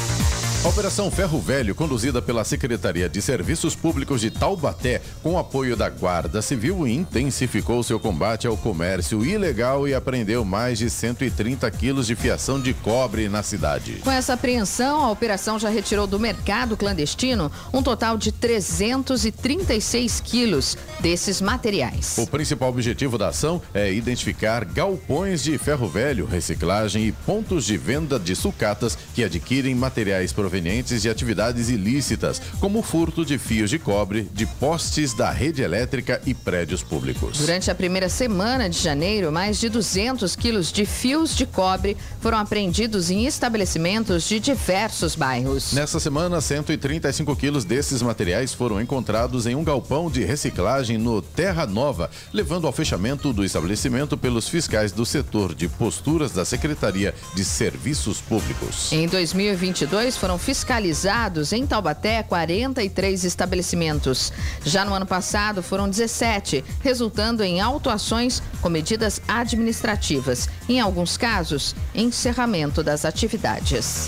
A 0.63 0.67
Operação 0.67 1.09
Ferro 1.09 1.39
Velho, 1.39 1.73
conduzida 1.73 2.21
pela 2.21 2.43
Secretaria 2.43 3.09
de 3.09 3.19
Serviços 3.19 3.75
Públicos 3.75 4.21
de 4.21 4.29
Taubaté, 4.29 5.01
com 5.23 5.39
apoio 5.39 5.75
da 5.75 5.89
Guarda 5.89 6.39
Civil, 6.39 6.87
intensificou 6.87 7.81
seu 7.81 7.99
combate 7.99 8.45
ao 8.45 8.55
comércio 8.55 9.25
ilegal 9.25 9.87
e 9.87 9.95
apreendeu 9.95 10.45
mais 10.45 10.77
de 10.77 10.87
130 10.87 11.69
quilos 11.71 12.05
de 12.05 12.15
fiação 12.15 12.61
de 12.61 12.75
cobre 12.75 13.27
na 13.27 13.41
cidade. 13.41 14.01
Com 14.03 14.11
essa 14.11 14.33
apreensão, 14.33 15.01
a 15.01 15.09
operação 15.09 15.57
já 15.57 15.67
retirou 15.67 16.05
do 16.05 16.19
mercado 16.19 16.77
clandestino 16.77 17.51
um 17.73 17.81
total 17.81 18.15
de 18.15 18.31
336 18.31 20.19
quilos 20.19 20.77
desses 20.99 21.41
materiais. 21.41 22.19
O 22.19 22.27
principal 22.27 22.69
objetivo 22.69 23.17
da 23.17 23.29
ação 23.29 23.59
é 23.73 23.91
identificar 23.91 24.63
galpões 24.63 25.41
de 25.41 25.57
ferro 25.57 25.87
velho, 25.87 26.27
reciclagem 26.27 27.07
e 27.07 27.11
pontos 27.11 27.65
de 27.65 27.77
venda 27.77 28.19
de 28.19 28.35
sucatas 28.35 28.95
que 29.15 29.23
adquirem 29.23 29.73
materiais 29.73 30.31
provenientes 30.31 30.50
provenientes 30.51 31.01
de 31.01 31.09
atividades 31.09 31.69
ilícitas, 31.69 32.41
como 32.59 32.81
furto 32.81 33.23
de 33.23 33.37
fios 33.37 33.69
de 33.69 33.79
cobre 33.79 34.27
de 34.33 34.45
postes 34.45 35.13
da 35.13 35.31
rede 35.31 35.61
elétrica 35.61 36.21
e 36.25 36.33
prédios 36.33 36.83
públicos. 36.83 37.37
Durante 37.37 37.71
a 37.71 37.75
primeira 37.75 38.09
semana 38.09 38.69
de 38.69 38.77
janeiro, 38.77 39.31
mais 39.31 39.57
de 39.57 39.69
200 39.69 40.35
quilos 40.35 40.69
de 40.69 40.85
fios 40.85 41.33
de 41.33 41.45
cobre 41.45 41.95
foram 42.19 42.37
apreendidos 42.37 43.09
em 43.09 43.25
estabelecimentos 43.25 44.27
de 44.27 44.41
diversos 44.41 45.15
bairros. 45.15 45.71
Nessa 45.71 46.01
semana, 46.01 46.41
135 46.41 47.33
quilos 47.37 47.63
desses 47.63 48.01
materiais 48.01 48.53
foram 48.53 48.81
encontrados 48.81 49.45
em 49.47 49.55
um 49.55 49.63
galpão 49.63 50.11
de 50.11 50.25
reciclagem 50.25 50.97
no 50.97 51.21
Terra 51.21 51.65
Nova, 51.65 52.11
levando 52.33 52.67
ao 52.67 52.73
fechamento 52.73 53.31
do 53.31 53.45
estabelecimento 53.45 54.17
pelos 54.17 54.49
fiscais 54.49 54.91
do 54.91 55.05
setor 55.05 55.55
de 55.55 55.69
posturas 55.69 56.33
da 56.33 56.43
Secretaria 56.43 57.15
de 57.33 57.45
Serviços 57.45 58.19
Públicos. 58.19 58.91
Em 58.91 59.07
2022, 59.07 60.17
foram 60.17 60.40
fiscalizados 60.41 61.53
em 61.53 61.65
Taubaté 61.65 62.23
43 62.23 63.23
estabelecimentos. 63.23 64.33
Já 64.65 64.83
no 64.83 64.93
ano 64.93 65.05
passado 65.05 65.61
foram 65.61 65.89
17, 65.89 66.63
resultando 66.81 67.43
em 67.43 67.61
autuações 67.61 68.41
com 68.61 68.69
medidas 68.69 69.21
administrativas. 69.27 70.49
Em 70.67 70.79
alguns 70.79 71.15
casos, 71.15 71.75
encerramento 71.93 72.83
das 72.83 73.05
atividades. 73.05 74.07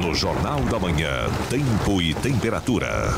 No 0.00 0.14
Jornal 0.14 0.60
da 0.62 0.78
Manhã, 0.78 1.28
Tempo 1.50 2.00
e 2.00 2.14
Temperatura. 2.14 3.12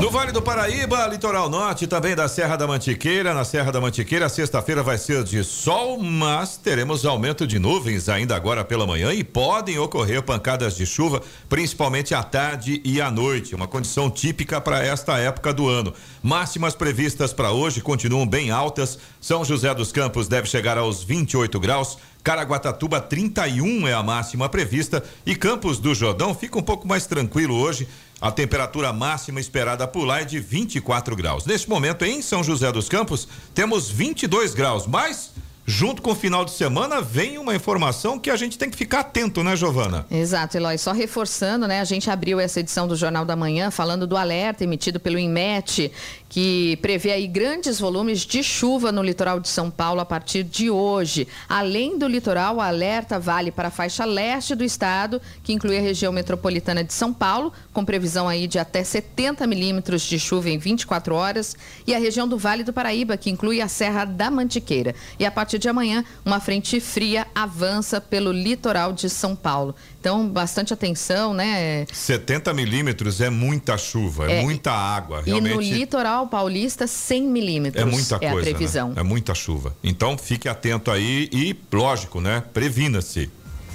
No 0.00 0.10
Vale 0.10 0.32
do 0.32 0.42
Paraíba, 0.42 1.06
litoral 1.06 1.48
norte, 1.48 1.86
também 1.86 2.16
da 2.16 2.26
Serra 2.26 2.56
da 2.56 2.66
Mantiqueira. 2.66 3.32
Na 3.32 3.44
Serra 3.44 3.70
da 3.70 3.80
Mantiqueira, 3.80 4.28
sexta-feira 4.28 4.82
vai 4.82 4.98
ser 4.98 5.22
de 5.22 5.44
sol, 5.44 6.02
mas 6.02 6.56
teremos 6.56 7.04
aumento 7.04 7.46
de 7.46 7.58
nuvens 7.58 8.08
ainda 8.08 8.34
agora 8.34 8.64
pela 8.64 8.86
manhã 8.86 9.12
e 9.12 9.22
podem 9.22 9.78
ocorrer 9.78 10.20
pancadas 10.22 10.74
de 10.76 10.84
chuva, 10.86 11.22
principalmente 11.48 12.14
à 12.14 12.22
tarde 12.22 12.80
e 12.84 13.00
à 13.00 13.10
noite. 13.12 13.54
Uma 13.54 13.68
condição 13.68 14.10
típica 14.10 14.60
para 14.60 14.84
esta 14.84 15.18
época 15.18 15.52
do 15.54 15.68
ano. 15.68 15.94
Máximas 16.20 16.74
previstas 16.74 17.32
para 17.32 17.52
hoje 17.52 17.80
continuam 17.80 18.26
bem 18.26 18.50
altas. 18.50 18.98
São 19.20 19.44
José 19.44 19.72
dos 19.72 19.92
Campos 19.92 20.26
deve 20.26 20.48
chegar 20.48 20.76
aos 20.78 21.04
28 21.04 21.60
graus. 21.60 21.96
Caraguatatuba 22.24 23.00
31 23.00 23.88
é 23.88 23.94
a 23.94 24.02
máxima 24.02 24.48
prevista 24.48 25.02
e 25.26 25.34
Campos 25.34 25.78
do 25.78 25.92
Jordão 25.92 26.32
fica 26.32 26.56
um 26.56 26.62
pouco 26.62 26.86
mais 26.86 27.04
tranquilo 27.04 27.56
hoje. 27.56 27.88
A 28.22 28.30
temperatura 28.30 28.92
máxima 28.92 29.40
esperada 29.40 29.84
por 29.88 30.04
lá 30.04 30.20
é 30.20 30.24
de 30.24 30.38
24 30.38 31.16
graus. 31.16 31.44
Neste 31.44 31.68
momento, 31.68 32.04
em 32.04 32.22
São 32.22 32.44
José 32.44 32.70
dos 32.70 32.88
Campos, 32.88 33.26
temos 33.52 33.90
22 33.90 34.54
graus, 34.54 34.86
mas 34.86 35.32
junto 35.66 36.02
com 36.02 36.10
o 36.10 36.14
final 36.14 36.44
de 36.44 36.50
semana, 36.50 37.00
vem 37.00 37.38
uma 37.38 37.54
informação 37.54 38.18
que 38.18 38.30
a 38.30 38.36
gente 38.36 38.58
tem 38.58 38.68
que 38.68 38.76
ficar 38.76 39.00
atento, 39.00 39.42
né, 39.42 39.56
Giovana? 39.56 40.06
Exato, 40.10 40.56
Eloy. 40.56 40.76
Só 40.76 40.92
reforçando, 40.92 41.66
né? 41.66 41.80
A 41.80 41.84
gente 41.84 42.10
abriu 42.10 42.40
essa 42.40 42.60
edição 42.60 42.88
do 42.88 42.96
Jornal 42.96 43.24
da 43.24 43.36
Manhã 43.36 43.70
falando 43.70 44.06
do 44.06 44.16
alerta 44.16 44.64
emitido 44.64 44.98
pelo 44.98 45.18
INMET, 45.18 45.90
que 46.32 46.76
prevê 46.82 47.12
aí 47.12 47.28
grandes 47.28 47.78
volumes 47.78 48.26
de 48.26 48.42
chuva 48.42 48.90
no 48.90 49.02
litoral 49.02 49.38
de 49.38 49.48
São 49.48 49.70
Paulo 49.70 50.00
a 50.00 50.04
partir 50.04 50.42
de 50.42 50.68
hoje. 50.68 51.28
Além 51.48 51.96
do 51.96 52.08
litoral, 52.08 52.56
o 52.56 52.60
alerta 52.60 53.20
vale 53.20 53.52
para 53.52 53.68
a 53.68 53.70
faixa 53.70 54.04
leste 54.04 54.56
do 54.56 54.64
estado, 54.64 55.22
que 55.44 55.52
inclui 55.52 55.78
a 55.78 55.80
região 55.80 56.12
metropolitana 56.12 56.82
de 56.82 56.92
São 56.92 57.12
Paulo, 57.12 57.52
com 57.72 57.84
previsão 57.84 58.28
aí 58.28 58.48
de 58.48 58.58
até 58.58 58.82
70 58.82 59.46
milímetros 59.46 60.02
de 60.02 60.18
chuva 60.18 60.50
em 60.50 60.58
24 60.58 61.14
horas, 61.14 61.54
e 61.86 61.94
a 61.94 61.98
região 62.00 62.26
do 62.26 62.36
Vale 62.36 62.64
do 62.64 62.72
Paraíba, 62.72 63.16
que 63.16 63.30
inclui 63.30 63.60
a 63.60 63.68
Serra 63.68 64.04
da 64.04 64.28
Mantiqueira. 64.28 64.96
E 65.20 65.24
a 65.24 65.30
partir 65.30 65.52
partir 65.52 65.58
de 65.58 65.68
amanhã, 65.68 66.02
uma 66.24 66.40
frente 66.40 66.80
fria 66.80 67.26
avança 67.34 68.00
pelo 68.00 68.32
litoral 68.32 68.90
de 68.90 69.10
São 69.10 69.36
Paulo. 69.36 69.74
Então, 70.02 70.28
bastante 70.28 70.74
atenção, 70.74 71.32
né? 71.32 71.86
70 71.92 72.52
milímetros 72.52 73.20
é 73.20 73.30
muita 73.30 73.78
chuva, 73.78 74.28
é, 74.28 74.40
é 74.40 74.42
muita 74.42 74.72
água. 74.72 75.22
Realmente... 75.24 75.52
E 75.52 75.54
no 75.54 75.60
litoral 75.60 76.26
paulista, 76.26 76.88
100 76.88 77.22
milímetros. 77.22 77.80
É 77.80 77.86
muita 77.86 78.18
coisa. 78.18 78.34
É 78.34 78.38
a 78.40 78.42
previsão. 78.42 78.88
Né? 78.88 78.94
É 78.96 79.02
muita 79.04 79.32
chuva. 79.32 79.76
Então, 79.80 80.18
fique 80.18 80.48
atento 80.48 80.90
aí 80.90 81.28
e, 81.32 81.56
lógico, 81.72 82.20
né? 82.20 82.42
Previna-se. 82.52 83.30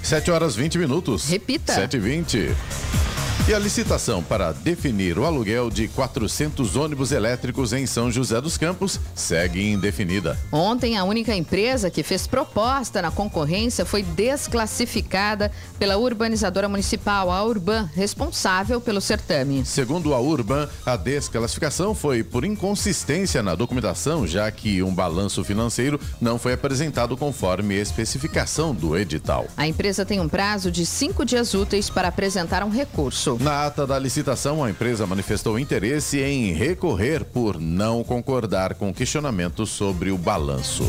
7 0.08 0.32
horas 0.32 0.56
20 0.56 0.78
minutos. 0.78 1.28
Repita. 1.28 1.74
7 1.74 1.98
e 1.98 2.00
20. 2.00 2.56
E 3.50 3.54
a 3.54 3.60
licitação 3.60 4.22
para 4.22 4.52
definir 4.52 5.18
o 5.18 5.24
aluguel 5.24 5.70
de 5.70 5.88
400 5.88 6.76
ônibus 6.76 7.14
elétricos 7.14 7.72
em 7.72 7.86
São 7.86 8.12
José 8.12 8.42
dos 8.42 8.58
Campos 8.58 9.00
segue 9.16 9.72
indefinida. 9.72 10.38
Ontem, 10.52 10.98
a 10.98 11.06
única 11.06 11.34
empresa 11.34 11.90
que 11.90 12.04
fez 12.04 12.28
proposta 12.28 13.02
na 13.02 13.10
concorrência 13.10 13.86
foi 13.86 14.04
desclassificada 14.04 15.50
pela 15.80 15.96
urbanizadora 15.96 16.68
municipal, 16.68 17.32
a 17.32 17.42
Urban, 17.42 17.90
responsável 17.96 18.82
pelo 18.82 19.00
certame. 19.00 19.66
Segundo 19.66 20.14
a 20.14 20.20
Urban, 20.20 20.68
a 20.86 20.98
desclassificação 20.98 21.96
foi 21.96 22.26
por 22.26 22.44
inconsistência 22.44 23.42
na 23.42 23.56
documentação, 23.56 24.28
já 24.28 24.52
que 24.52 24.84
um 24.84 24.94
balanço 24.94 25.42
financeiro 25.46 25.98
não 26.20 26.38
foi 26.38 26.52
apresentado 26.52 27.16
conforme 27.16 27.76
especificação 27.76 28.76
do 28.76 28.98
edital. 28.98 29.48
A 29.56 29.66
empresa 29.66 29.97
tem 30.06 30.20
um 30.20 30.28
prazo 30.28 30.72
de 30.72 30.86
cinco 30.86 31.26
dias 31.26 31.54
úteis 31.54 31.90
para 31.90 32.08
apresentar 32.08 32.64
um 32.64 32.70
recurso. 32.70 33.38
Na 33.40 33.66
ata 33.66 33.86
da 33.86 33.98
licitação, 33.98 34.64
a 34.64 34.70
empresa 34.70 35.06
manifestou 35.06 35.60
interesse 35.60 36.20
em 36.20 36.54
recorrer 36.54 37.24
por 37.24 37.60
não 37.60 38.04
concordar 38.04 38.76
com 38.76 38.94
questionamentos 38.94 39.70
sobre 39.70 40.12
o 40.12 40.18
balanço. 40.18 40.84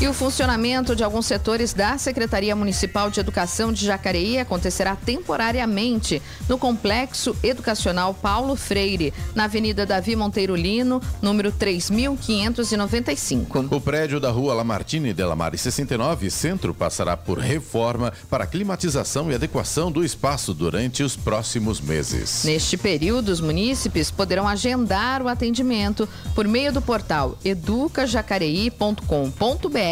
E 0.00 0.06
o 0.06 0.14
funcionamento 0.14 0.94
de 0.94 1.02
alguns 1.02 1.26
setores 1.26 1.72
da 1.72 1.98
Secretaria 1.98 2.54
Municipal 2.54 3.10
de 3.10 3.18
Educação 3.18 3.72
de 3.72 3.84
Jacareí 3.84 4.38
acontecerá 4.38 4.94
temporariamente 4.94 6.22
no 6.48 6.56
Complexo 6.56 7.34
Educacional 7.42 8.14
Paulo 8.14 8.54
Freire, 8.54 9.12
na 9.34 9.42
Avenida 9.44 9.84
Davi 9.84 10.14
Monteiro 10.14 10.54
Lino, 10.54 11.02
número 11.20 11.50
3595. 11.50 13.74
O 13.74 13.80
prédio 13.80 14.20
da 14.20 14.30
Rua 14.30 14.54
Lamartine 14.54 15.12
de 15.12 15.24
Lamare 15.24 15.58
69, 15.58 16.30
centro, 16.30 16.72
passará 16.72 17.16
por 17.16 17.40
reforma 17.40 18.12
para 18.30 18.46
climatização 18.46 19.32
e 19.32 19.34
adequação 19.34 19.90
do 19.90 20.04
espaço 20.04 20.54
durante 20.54 21.02
os 21.02 21.16
próximos 21.16 21.80
meses. 21.80 22.44
Neste 22.44 22.76
período, 22.76 23.30
os 23.30 23.40
munícipes 23.40 24.12
poderão 24.12 24.46
agendar 24.46 25.22
o 25.22 25.28
atendimento 25.28 26.08
por 26.36 26.46
meio 26.46 26.72
do 26.72 26.80
portal 26.80 27.36
educajacareí.com.br 27.44 29.87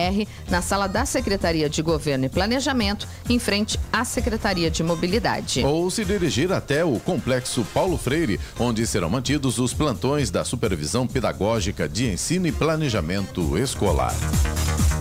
na 0.49 0.63
sala 0.63 0.87
da 0.87 1.05
Secretaria 1.05 1.69
de 1.69 1.83
Governo 1.83 2.27
e 2.27 2.29
Planejamento, 2.29 3.07
em 3.29 3.39
frente 3.39 3.79
à 3.93 4.05
Secretaria 4.05 4.71
de 4.71 4.83
Mobilidade. 4.83 5.65
Ou 5.65 5.91
se 5.91 6.05
dirigir 6.05 6.53
até 6.53 6.85
o 6.85 6.99
Complexo 7.01 7.65
Paulo 7.73 7.97
Freire, 7.97 8.41
onde 8.59 8.87
serão 8.87 9.11
mantidos 9.11 9.59
os 9.59 9.73
plantões 9.73 10.31
da 10.31 10.45
Supervisão 10.45 11.07
Pedagógica 11.07 11.89
de 11.89 12.11
Ensino 12.11 12.47
e 12.47 12.53
Planejamento 12.53 13.57
Escolar. 13.59 14.15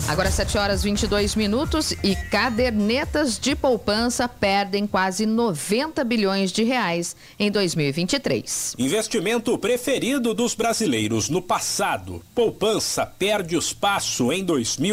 Agora 0.08 0.30
7 0.30 0.56
horas 0.56 0.84
22 0.84 1.34
minutos 1.34 1.90
e 1.90 2.14
cadernetas 2.30 3.40
de 3.40 3.56
poupança 3.56 4.28
perdem 4.28 4.86
quase 4.86 5.26
90 5.26 6.04
bilhões 6.04 6.52
de 6.52 6.62
reais 6.62 7.16
em 7.36 7.50
2023. 7.50 8.76
Investimento 8.78 9.58
preferido 9.58 10.32
dos 10.32 10.54
brasileiros 10.54 11.28
no 11.28 11.42
passado. 11.42 12.22
Poupança 12.36 13.04
perde 13.04 13.56
espaço 13.56 14.32
em 14.32 14.44
2023. 14.44 14.85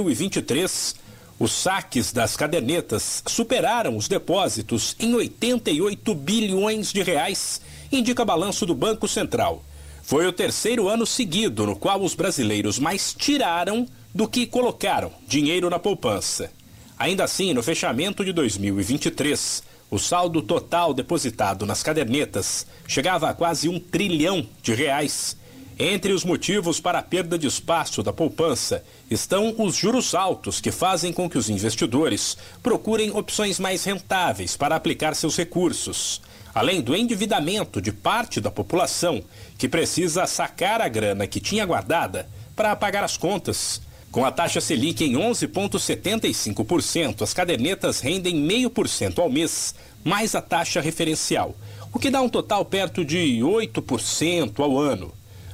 Os 1.40 1.52
saques 1.52 2.14
das 2.14 2.38
cadernetas 2.38 3.24
superaram 3.28 3.98
os 3.98 4.08
depósitos 4.08 4.96
em 5.00 5.14
88 5.14 6.16
bilhões 6.16 6.94
de 6.94 7.02
reais, 7.02 7.60
indica 7.92 8.24
balanço 8.24 8.66
do 8.66 8.76
Banco 8.76 9.08
Central. 9.08 9.64
Foi 10.04 10.28
o 10.28 10.34
terceiro 10.34 10.88
ano 10.88 11.06
seguido 11.06 11.66
no 11.66 11.76
qual 11.76 12.02
os 12.02 12.14
brasileiros 12.14 12.78
mais 12.78 13.14
tiraram 13.14 13.88
do 14.14 14.28
que 14.28 14.46
colocaram 14.46 15.12
dinheiro 15.28 15.70
na 15.70 15.80
poupança. 15.80 16.52
Ainda 16.98 17.24
assim, 17.24 17.54
no 17.54 17.64
fechamento 17.64 18.24
de 18.24 18.32
2023, 18.32 19.64
o 19.90 19.98
saldo 19.98 20.42
total 20.42 20.94
depositado 20.94 21.66
nas 21.66 21.84
cadernetas 21.84 22.66
chegava 22.88 23.30
a 23.30 23.34
quase 23.34 23.68
um 23.68 23.80
trilhão 23.80 24.48
de 24.62 24.74
reais 24.74 25.36
entre 25.80 26.14
os 26.14 26.24
motivos 26.24 26.80
para 26.80 27.00
a 27.00 27.04
perda 27.04 27.36
de 27.38 27.48
espaço 27.48 28.04
da 28.04 28.14
poupança 28.14 28.84
estão 29.10 29.56
os 29.58 29.76
juros 29.76 30.14
altos 30.14 30.62
que 30.62 30.72
fazem 30.72 31.12
com 31.12 31.28
que 31.30 31.38
os 31.38 31.50
investidores 31.50 32.38
procurem 32.62 33.12
opções 33.12 33.60
mais 33.60 33.84
rentáveis 33.84 34.56
para 34.56 34.76
aplicar 34.76 35.16
seus 35.16 35.36
recursos, 35.36 36.22
além 36.54 36.80
do 36.80 36.96
endividamento 36.96 37.82
de 37.82 37.92
parte 37.92 38.40
da 38.40 38.52
população 38.52 39.24
que 39.58 39.68
precisa 39.68 40.28
sacar 40.28 40.80
a 40.80 40.88
grana 40.88 41.26
que 41.26 41.40
tinha 41.40 41.66
guardada 41.66 42.30
para 42.56 42.76
pagar 42.76 43.04
as 43.04 43.18
contas. 43.18 43.82
Com 44.12 44.24
a 44.24 44.32
taxa 44.32 44.62
Selic 44.62 45.04
em 45.04 45.14
11,75%, 45.14 47.24
as 47.24 47.34
cadernetas 47.34 48.00
rendem 48.00 48.48
0,5% 48.48 49.18
ao 49.18 49.28
mês, 49.28 49.74
mais 50.04 50.36
a 50.36 50.42
taxa 50.42 50.80
referencial, 50.80 51.56
o 51.92 51.98
que 51.98 52.12
dá 52.12 52.22
um 52.22 52.30
total 52.30 52.64
perto 52.64 53.04
de 53.04 53.40
8% 53.40 54.60
ao 54.60 54.78
ano. 54.78 55.12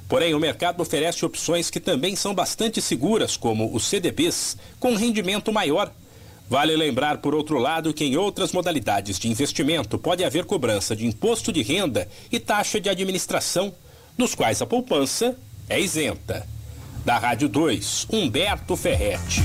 Porém, 0.09 0.33
o 0.33 0.39
mercado 0.39 0.81
oferece 0.81 1.23
opções 1.23 1.69
que 1.69 1.79
também 1.79 2.15
são 2.15 2.33
bastante 2.33 2.81
seguras, 2.81 3.37
como 3.37 3.73
os 3.73 3.85
CDBs, 3.85 4.57
com 4.79 4.95
rendimento 4.95 5.53
maior. 5.53 5.93
Vale 6.49 6.75
lembrar, 6.75 7.19
por 7.19 7.35
outro 7.35 7.59
lado, 7.59 7.93
que 7.93 8.03
em 8.03 8.17
outras 8.17 8.51
modalidades 8.51 9.19
de 9.19 9.29
investimento 9.29 9.99
pode 9.99 10.23
haver 10.23 10.45
cobrança 10.45 10.95
de 10.95 11.05
imposto 11.05 11.53
de 11.53 11.61
renda 11.61 12.09
e 12.31 12.39
taxa 12.39 12.81
de 12.81 12.89
administração, 12.89 13.71
dos 14.17 14.33
quais 14.33 14.59
a 14.63 14.65
poupança 14.65 15.37
é 15.69 15.79
isenta. 15.79 16.45
Da 17.05 17.19
Rádio 17.19 17.47
2, 17.47 18.07
Humberto 18.11 18.75
Ferretti. 18.75 19.43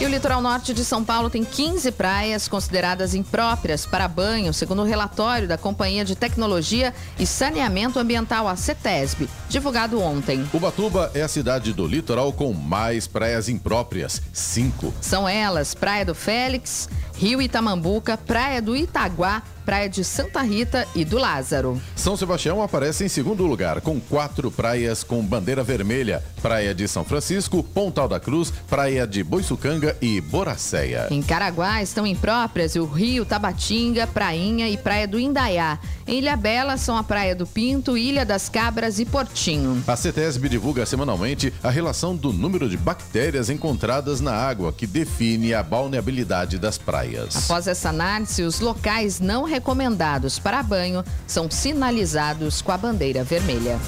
E 0.00 0.06
o 0.06 0.08
litoral 0.08 0.40
norte 0.40 0.72
de 0.72 0.82
São 0.82 1.04
Paulo 1.04 1.28
tem 1.28 1.44
15 1.44 1.92
praias 1.92 2.48
consideradas 2.48 3.14
impróprias 3.14 3.84
para 3.84 4.08
banho, 4.08 4.50
segundo 4.54 4.80
o 4.80 4.86
relatório 4.86 5.46
da 5.46 5.58
Companhia 5.58 6.06
de 6.06 6.16
Tecnologia 6.16 6.94
e 7.18 7.26
Saneamento 7.26 7.98
Ambiental, 7.98 8.48
a 8.48 8.56
CETESB, 8.56 9.28
divulgado 9.50 10.00
ontem. 10.00 10.48
Ubatuba 10.54 11.10
é 11.12 11.20
a 11.20 11.28
cidade 11.28 11.74
do 11.74 11.86
litoral 11.86 12.32
com 12.32 12.54
mais 12.54 13.06
praias 13.06 13.46
impróprias, 13.46 14.22
cinco. 14.32 14.90
São 15.02 15.28
elas 15.28 15.74
Praia 15.74 16.06
do 16.06 16.14
Félix, 16.14 16.88
Rio 17.18 17.42
Itamambuca, 17.42 18.16
Praia 18.16 18.62
do 18.62 18.74
Itaguá, 18.74 19.42
Praia 19.70 19.88
de 19.88 20.02
Santa 20.02 20.42
Rita 20.42 20.84
e 20.96 21.04
do 21.04 21.16
Lázaro. 21.16 21.80
São 21.94 22.16
Sebastião 22.16 22.60
aparece 22.60 23.04
em 23.04 23.08
segundo 23.08 23.46
lugar, 23.46 23.80
com 23.80 24.00
quatro 24.00 24.50
praias 24.50 25.04
com 25.04 25.24
bandeira 25.24 25.62
vermelha: 25.62 26.24
Praia 26.42 26.74
de 26.74 26.88
São 26.88 27.04
Francisco, 27.04 27.62
Pontal 27.62 28.08
da 28.08 28.18
Cruz, 28.18 28.52
Praia 28.68 29.06
de 29.06 29.22
Boiçucanga 29.22 29.96
e 30.02 30.20
Boracéia. 30.20 31.06
Em 31.08 31.22
Caraguá 31.22 31.80
estão 31.80 32.04
impróprias 32.04 32.74
o 32.74 32.84
Rio 32.84 33.24
Tabatinga, 33.24 34.08
Prainha 34.08 34.68
e 34.68 34.76
Praia 34.76 35.06
do 35.06 35.20
Indaiá. 35.20 35.78
Em 36.04 36.18
Ilha 36.18 36.36
Bela 36.36 36.76
são 36.76 36.96
a 36.96 37.04
Praia 37.04 37.36
do 37.36 37.46
Pinto, 37.46 37.96
Ilha 37.96 38.26
das 38.26 38.48
Cabras 38.48 38.98
e 38.98 39.04
Portinho. 39.04 39.80
A 39.86 39.94
CETESB 39.94 40.48
divulga 40.48 40.84
semanalmente 40.84 41.54
a 41.62 41.70
relação 41.70 42.16
do 42.16 42.32
número 42.32 42.68
de 42.68 42.76
bactérias 42.76 43.48
encontradas 43.48 44.20
na 44.20 44.32
água, 44.32 44.72
que 44.72 44.84
define 44.84 45.54
a 45.54 45.62
balneabilidade 45.62 46.58
das 46.58 46.76
praias. 46.76 47.36
Após 47.44 47.68
essa 47.68 47.90
análise, 47.90 48.42
os 48.42 48.58
locais 48.58 49.20
não 49.20 49.44
recomendados 49.60 50.38
para 50.38 50.62
banho 50.62 51.04
são 51.26 51.50
sinalizados 51.50 52.62
com 52.62 52.72
a 52.72 52.78
bandeira 52.78 53.22
vermelha. 53.22 53.78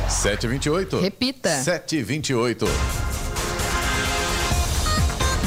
728. 0.08 1.00
Repita. 1.00 1.50
728. 1.62 2.64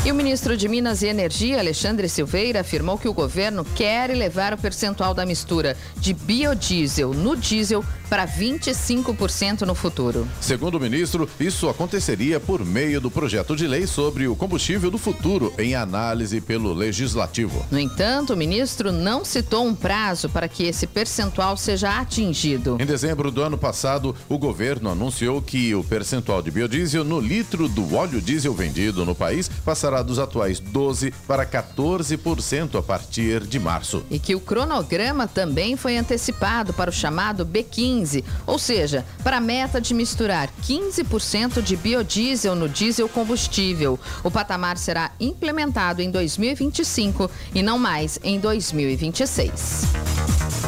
E 0.10 0.12
o 0.12 0.16
ministro 0.16 0.58
de 0.58 0.68
Minas 0.68 1.04
e 1.04 1.08
Energia, 1.08 1.60
Alexandre 1.60 2.10
Silveira, 2.10 2.62
afirmou 2.62 2.98
que 2.98 3.08
o 3.08 3.14
governo 3.14 3.64
quer 3.64 4.10
elevar 4.10 4.56
o 4.56 4.58
percentual 4.58 5.14
da 5.14 5.24
mistura 5.24 5.78
de 5.98 6.16
biodiesel 6.16 7.14
no 7.14 7.36
diesel 7.36 7.86
para 8.10 8.28
25% 8.28 9.62
no 9.62 9.76
futuro. 9.76 10.28
Segundo 10.42 10.76
o 10.76 10.80
ministro, 10.80 11.30
isso 11.40 11.70
aconteceria 11.70 12.40
por 12.40 12.66
meio 12.66 13.00
do 13.00 13.12
projeto 13.12 13.56
de 13.56 13.68
lei 13.68 13.86
sobre 13.86 14.28
o 14.28 14.36
combustível 14.36 14.90
do 14.90 14.98
futuro, 14.98 15.54
em 15.60 15.76
análise 15.76 16.42
pelo 16.42 16.74
legislativo. 16.74 17.66
No 17.70 17.80
entanto, 17.80 18.34
o 18.34 18.38
ministro 18.38 18.92
não 18.92 19.24
citou 19.24 19.66
um 19.66 19.76
prazo 19.76 20.28
para 20.30 20.48
que 20.48 20.64
esse 20.64 20.88
percentual 20.88 21.56
seja 21.56 22.00
atingido. 22.00 22.78
Em 22.80 22.86
dezembro 22.86 23.30
do 23.30 23.44
ano 23.44 23.58
passado, 23.58 24.16
o 24.28 24.38
governo 24.38 24.90
anunciou 24.90 25.42
que 25.42 25.76
o 25.76 25.84
percentual 25.84 26.42
de 26.42 26.50
biodiesel 26.50 27.04
no 27.04 27.20
litro 27.20 27.68
do 27.68 27.96
óleo 27.96 28.22
diesel 28.22 28.54
vendido 28.54 29.06
no 29.06 29.14
país 29.14 29.50
passará 29.64 30.02
dos 30.02 30.18
atuais 30.18 30.60
12 30.60 31.12
para 31.28 31.46
14% 31.46 32.80
a 32.80 32.82
partir 32.82 33.42
de 33.42 33.60
março. 33.60 34.04
E 34.10 34.18
que 34.18 34.34
o 34.34 34.40
cronograma 34.40 35.28
também 35.28 35.78
foi 35.78 35.98
antecipado 35.98 36.74
para 36.74 36.90
o 36.90 36.94
chamado 36.94 37.46
B15 37.46 37.99
15, 38.00 38.24
ou 38.46 38.58
seja, 38.58 39.06
para 39.24 39.38
a 39.38 39.42
meta 39.42 39.82
de 39.82 39.94
misturar 39.94 40.50
15% 40.64 41.62
de 41.62 41.76
biodiesel 41.76 42.56
no 42.56 42.70
diesel 42.70 43.10
combustível. 43.10 44.00
O 44.24 44.32
patamar 44.32 44.78
será 44.78 45.12
implementado 45.20 46.02
em 46.02 46.10
2025 46.10 47.30
e 47.54 47.62
não 47.62 47.78
mais 47.78 48.20
em 48.24 48.40
2026. 48.40 49.84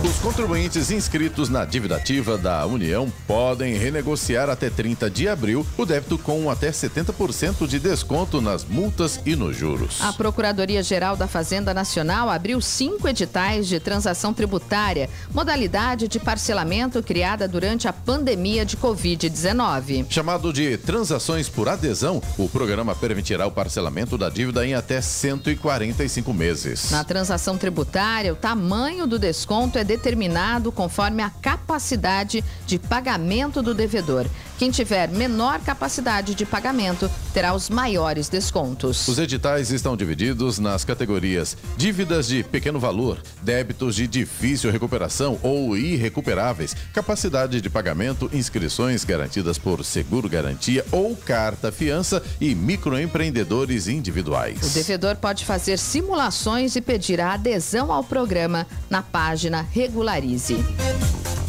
Os 0.04 0.18
contribuintes 0.18 0.90
inscritos 0.90 1.48
na 1.48 1.64
dívida 1.64 1.96
ativa 1.96 2.36
da 2.36 2.66
União 2.66 3.12
podem 3.28 3.76
renegociar 3.76 4.50
até 4.50 4.68
30 4.68 5.12
de 5.12 5.30
abril 5.30 5.66
o 5.78 5.86
débito 5.86 6.18
com 6.18 6.50
até 6.50 6.72
70% 6.72 7.68
de 7.68 7.80
desconto 7.80 8.42
nas 8.42 8.66
multas 8.66 9.20
e 9.28 9.36
nos 9.36 9.56
juros. 9.56 10.02
A 10.02 10.12
Procuradoria-Geral 10.12 11.16
da 11.16 11.28
Fazenda 11.28 11.72
Nacional 11.72 12.32
abriu 12.32 12.60
cinco 12.62 13.08
editais 13.08 13.68
de 13.68 13.80
transação 13.80 14.34
tributária, 14.34 15.08
modalidade 15.32 16.08
de 16.08 16.20
parcelamento 16.20 17.04
criada 17.04 17.21
durante 17.50 17.88
a 17.88 17.94
pandemia 17.94 18.66
de 18.66 18.76
Covid-19. 18.76 20.08
Chamado 20.10 20.52
de 20.52 20.76
transações 20.78 21.48
por 21.48 21.70
adesão, 21.70 22.20
o 22.36 22.50
programa 22.50 22.96
permitirá 22.96 23.46
o 23.46 23.52
parcelamento 23.52 24.18
da 24.18 24.28
dívida 24.28 24.66
em 24.66 24.74
até 24.74 25.00
145 25.00 26.34
meses. 26.34 26.90
Na 26.90 27.04
transação 27.04 27.60
tributária, 27.60 28.34
o 28.34 28.36
tamanho 28.36 29.06
do 29.06 29.20
desconto 29.20 29.78
é 29.78 29.84
determinado 29.84 30.72
conforme 30.72 31.22
a 31.22 31.30
capacidade 31.30 32.44
de 32.66 32.80
pagamento 32.80 33.62
do 33.62 33.76
devedor. 33.76 34.26
Quem 34.62 34.70
tiver 34.70 35.10
menor 35.10 35.60
capacidade 35.62 36.36
de 36.36 36.46
pagamento 36.46 37.10
terá 37.34 37.56
os 37.56 37.68
maiores 37.68 38.30
descontos. 38.30 39.08
Os 39.08 39.18
editais 39.18 39.72
estão 39.72 39.98
divididos 39.98 40.60
nas 40.60 40.86
categorias 40.86 41.58
dívidas 41.76 42.28
de 42.28 42.44
pequeno 42.44 42.80
valor, 42.80 43.24
débitos 43.42 43.96
de 43.96 44.06
difícil 44.06 44.70
recuperação 44.72 45.40
ou 45.42 45.76
irrecuperáveis, 45.76 46.76
capacidade 46.94 47.60
de 47.60 47.70
pagamento, 47.72 48.30
inscrições 48.32 49.04
garantidas 49.04 49.58
por 49.58 49.84
seguro 49.84 50.30
garantia 50.30 50.86
ou 50.92 51.16
carta 51.16 51.72
fiança 51.72 52.22
e 52.40 52.54
microempreendedores 52.54 53.88
individuais. 53.88 54.62
O 54.62 54.70
devedor 54.76 55.16
pode 55.16 55.44
fazer 55.44 55.80
simulações 55.80 56.76
e 56.76 56.82
pedir 56.82 57.20
a 57.20 57.34
adesão 57.34 57.92
ao 57.92 58.04
programa 58.04 58.68
na 58.92 59.02
página 59.02 59.68
Regularize. 59.72 60.64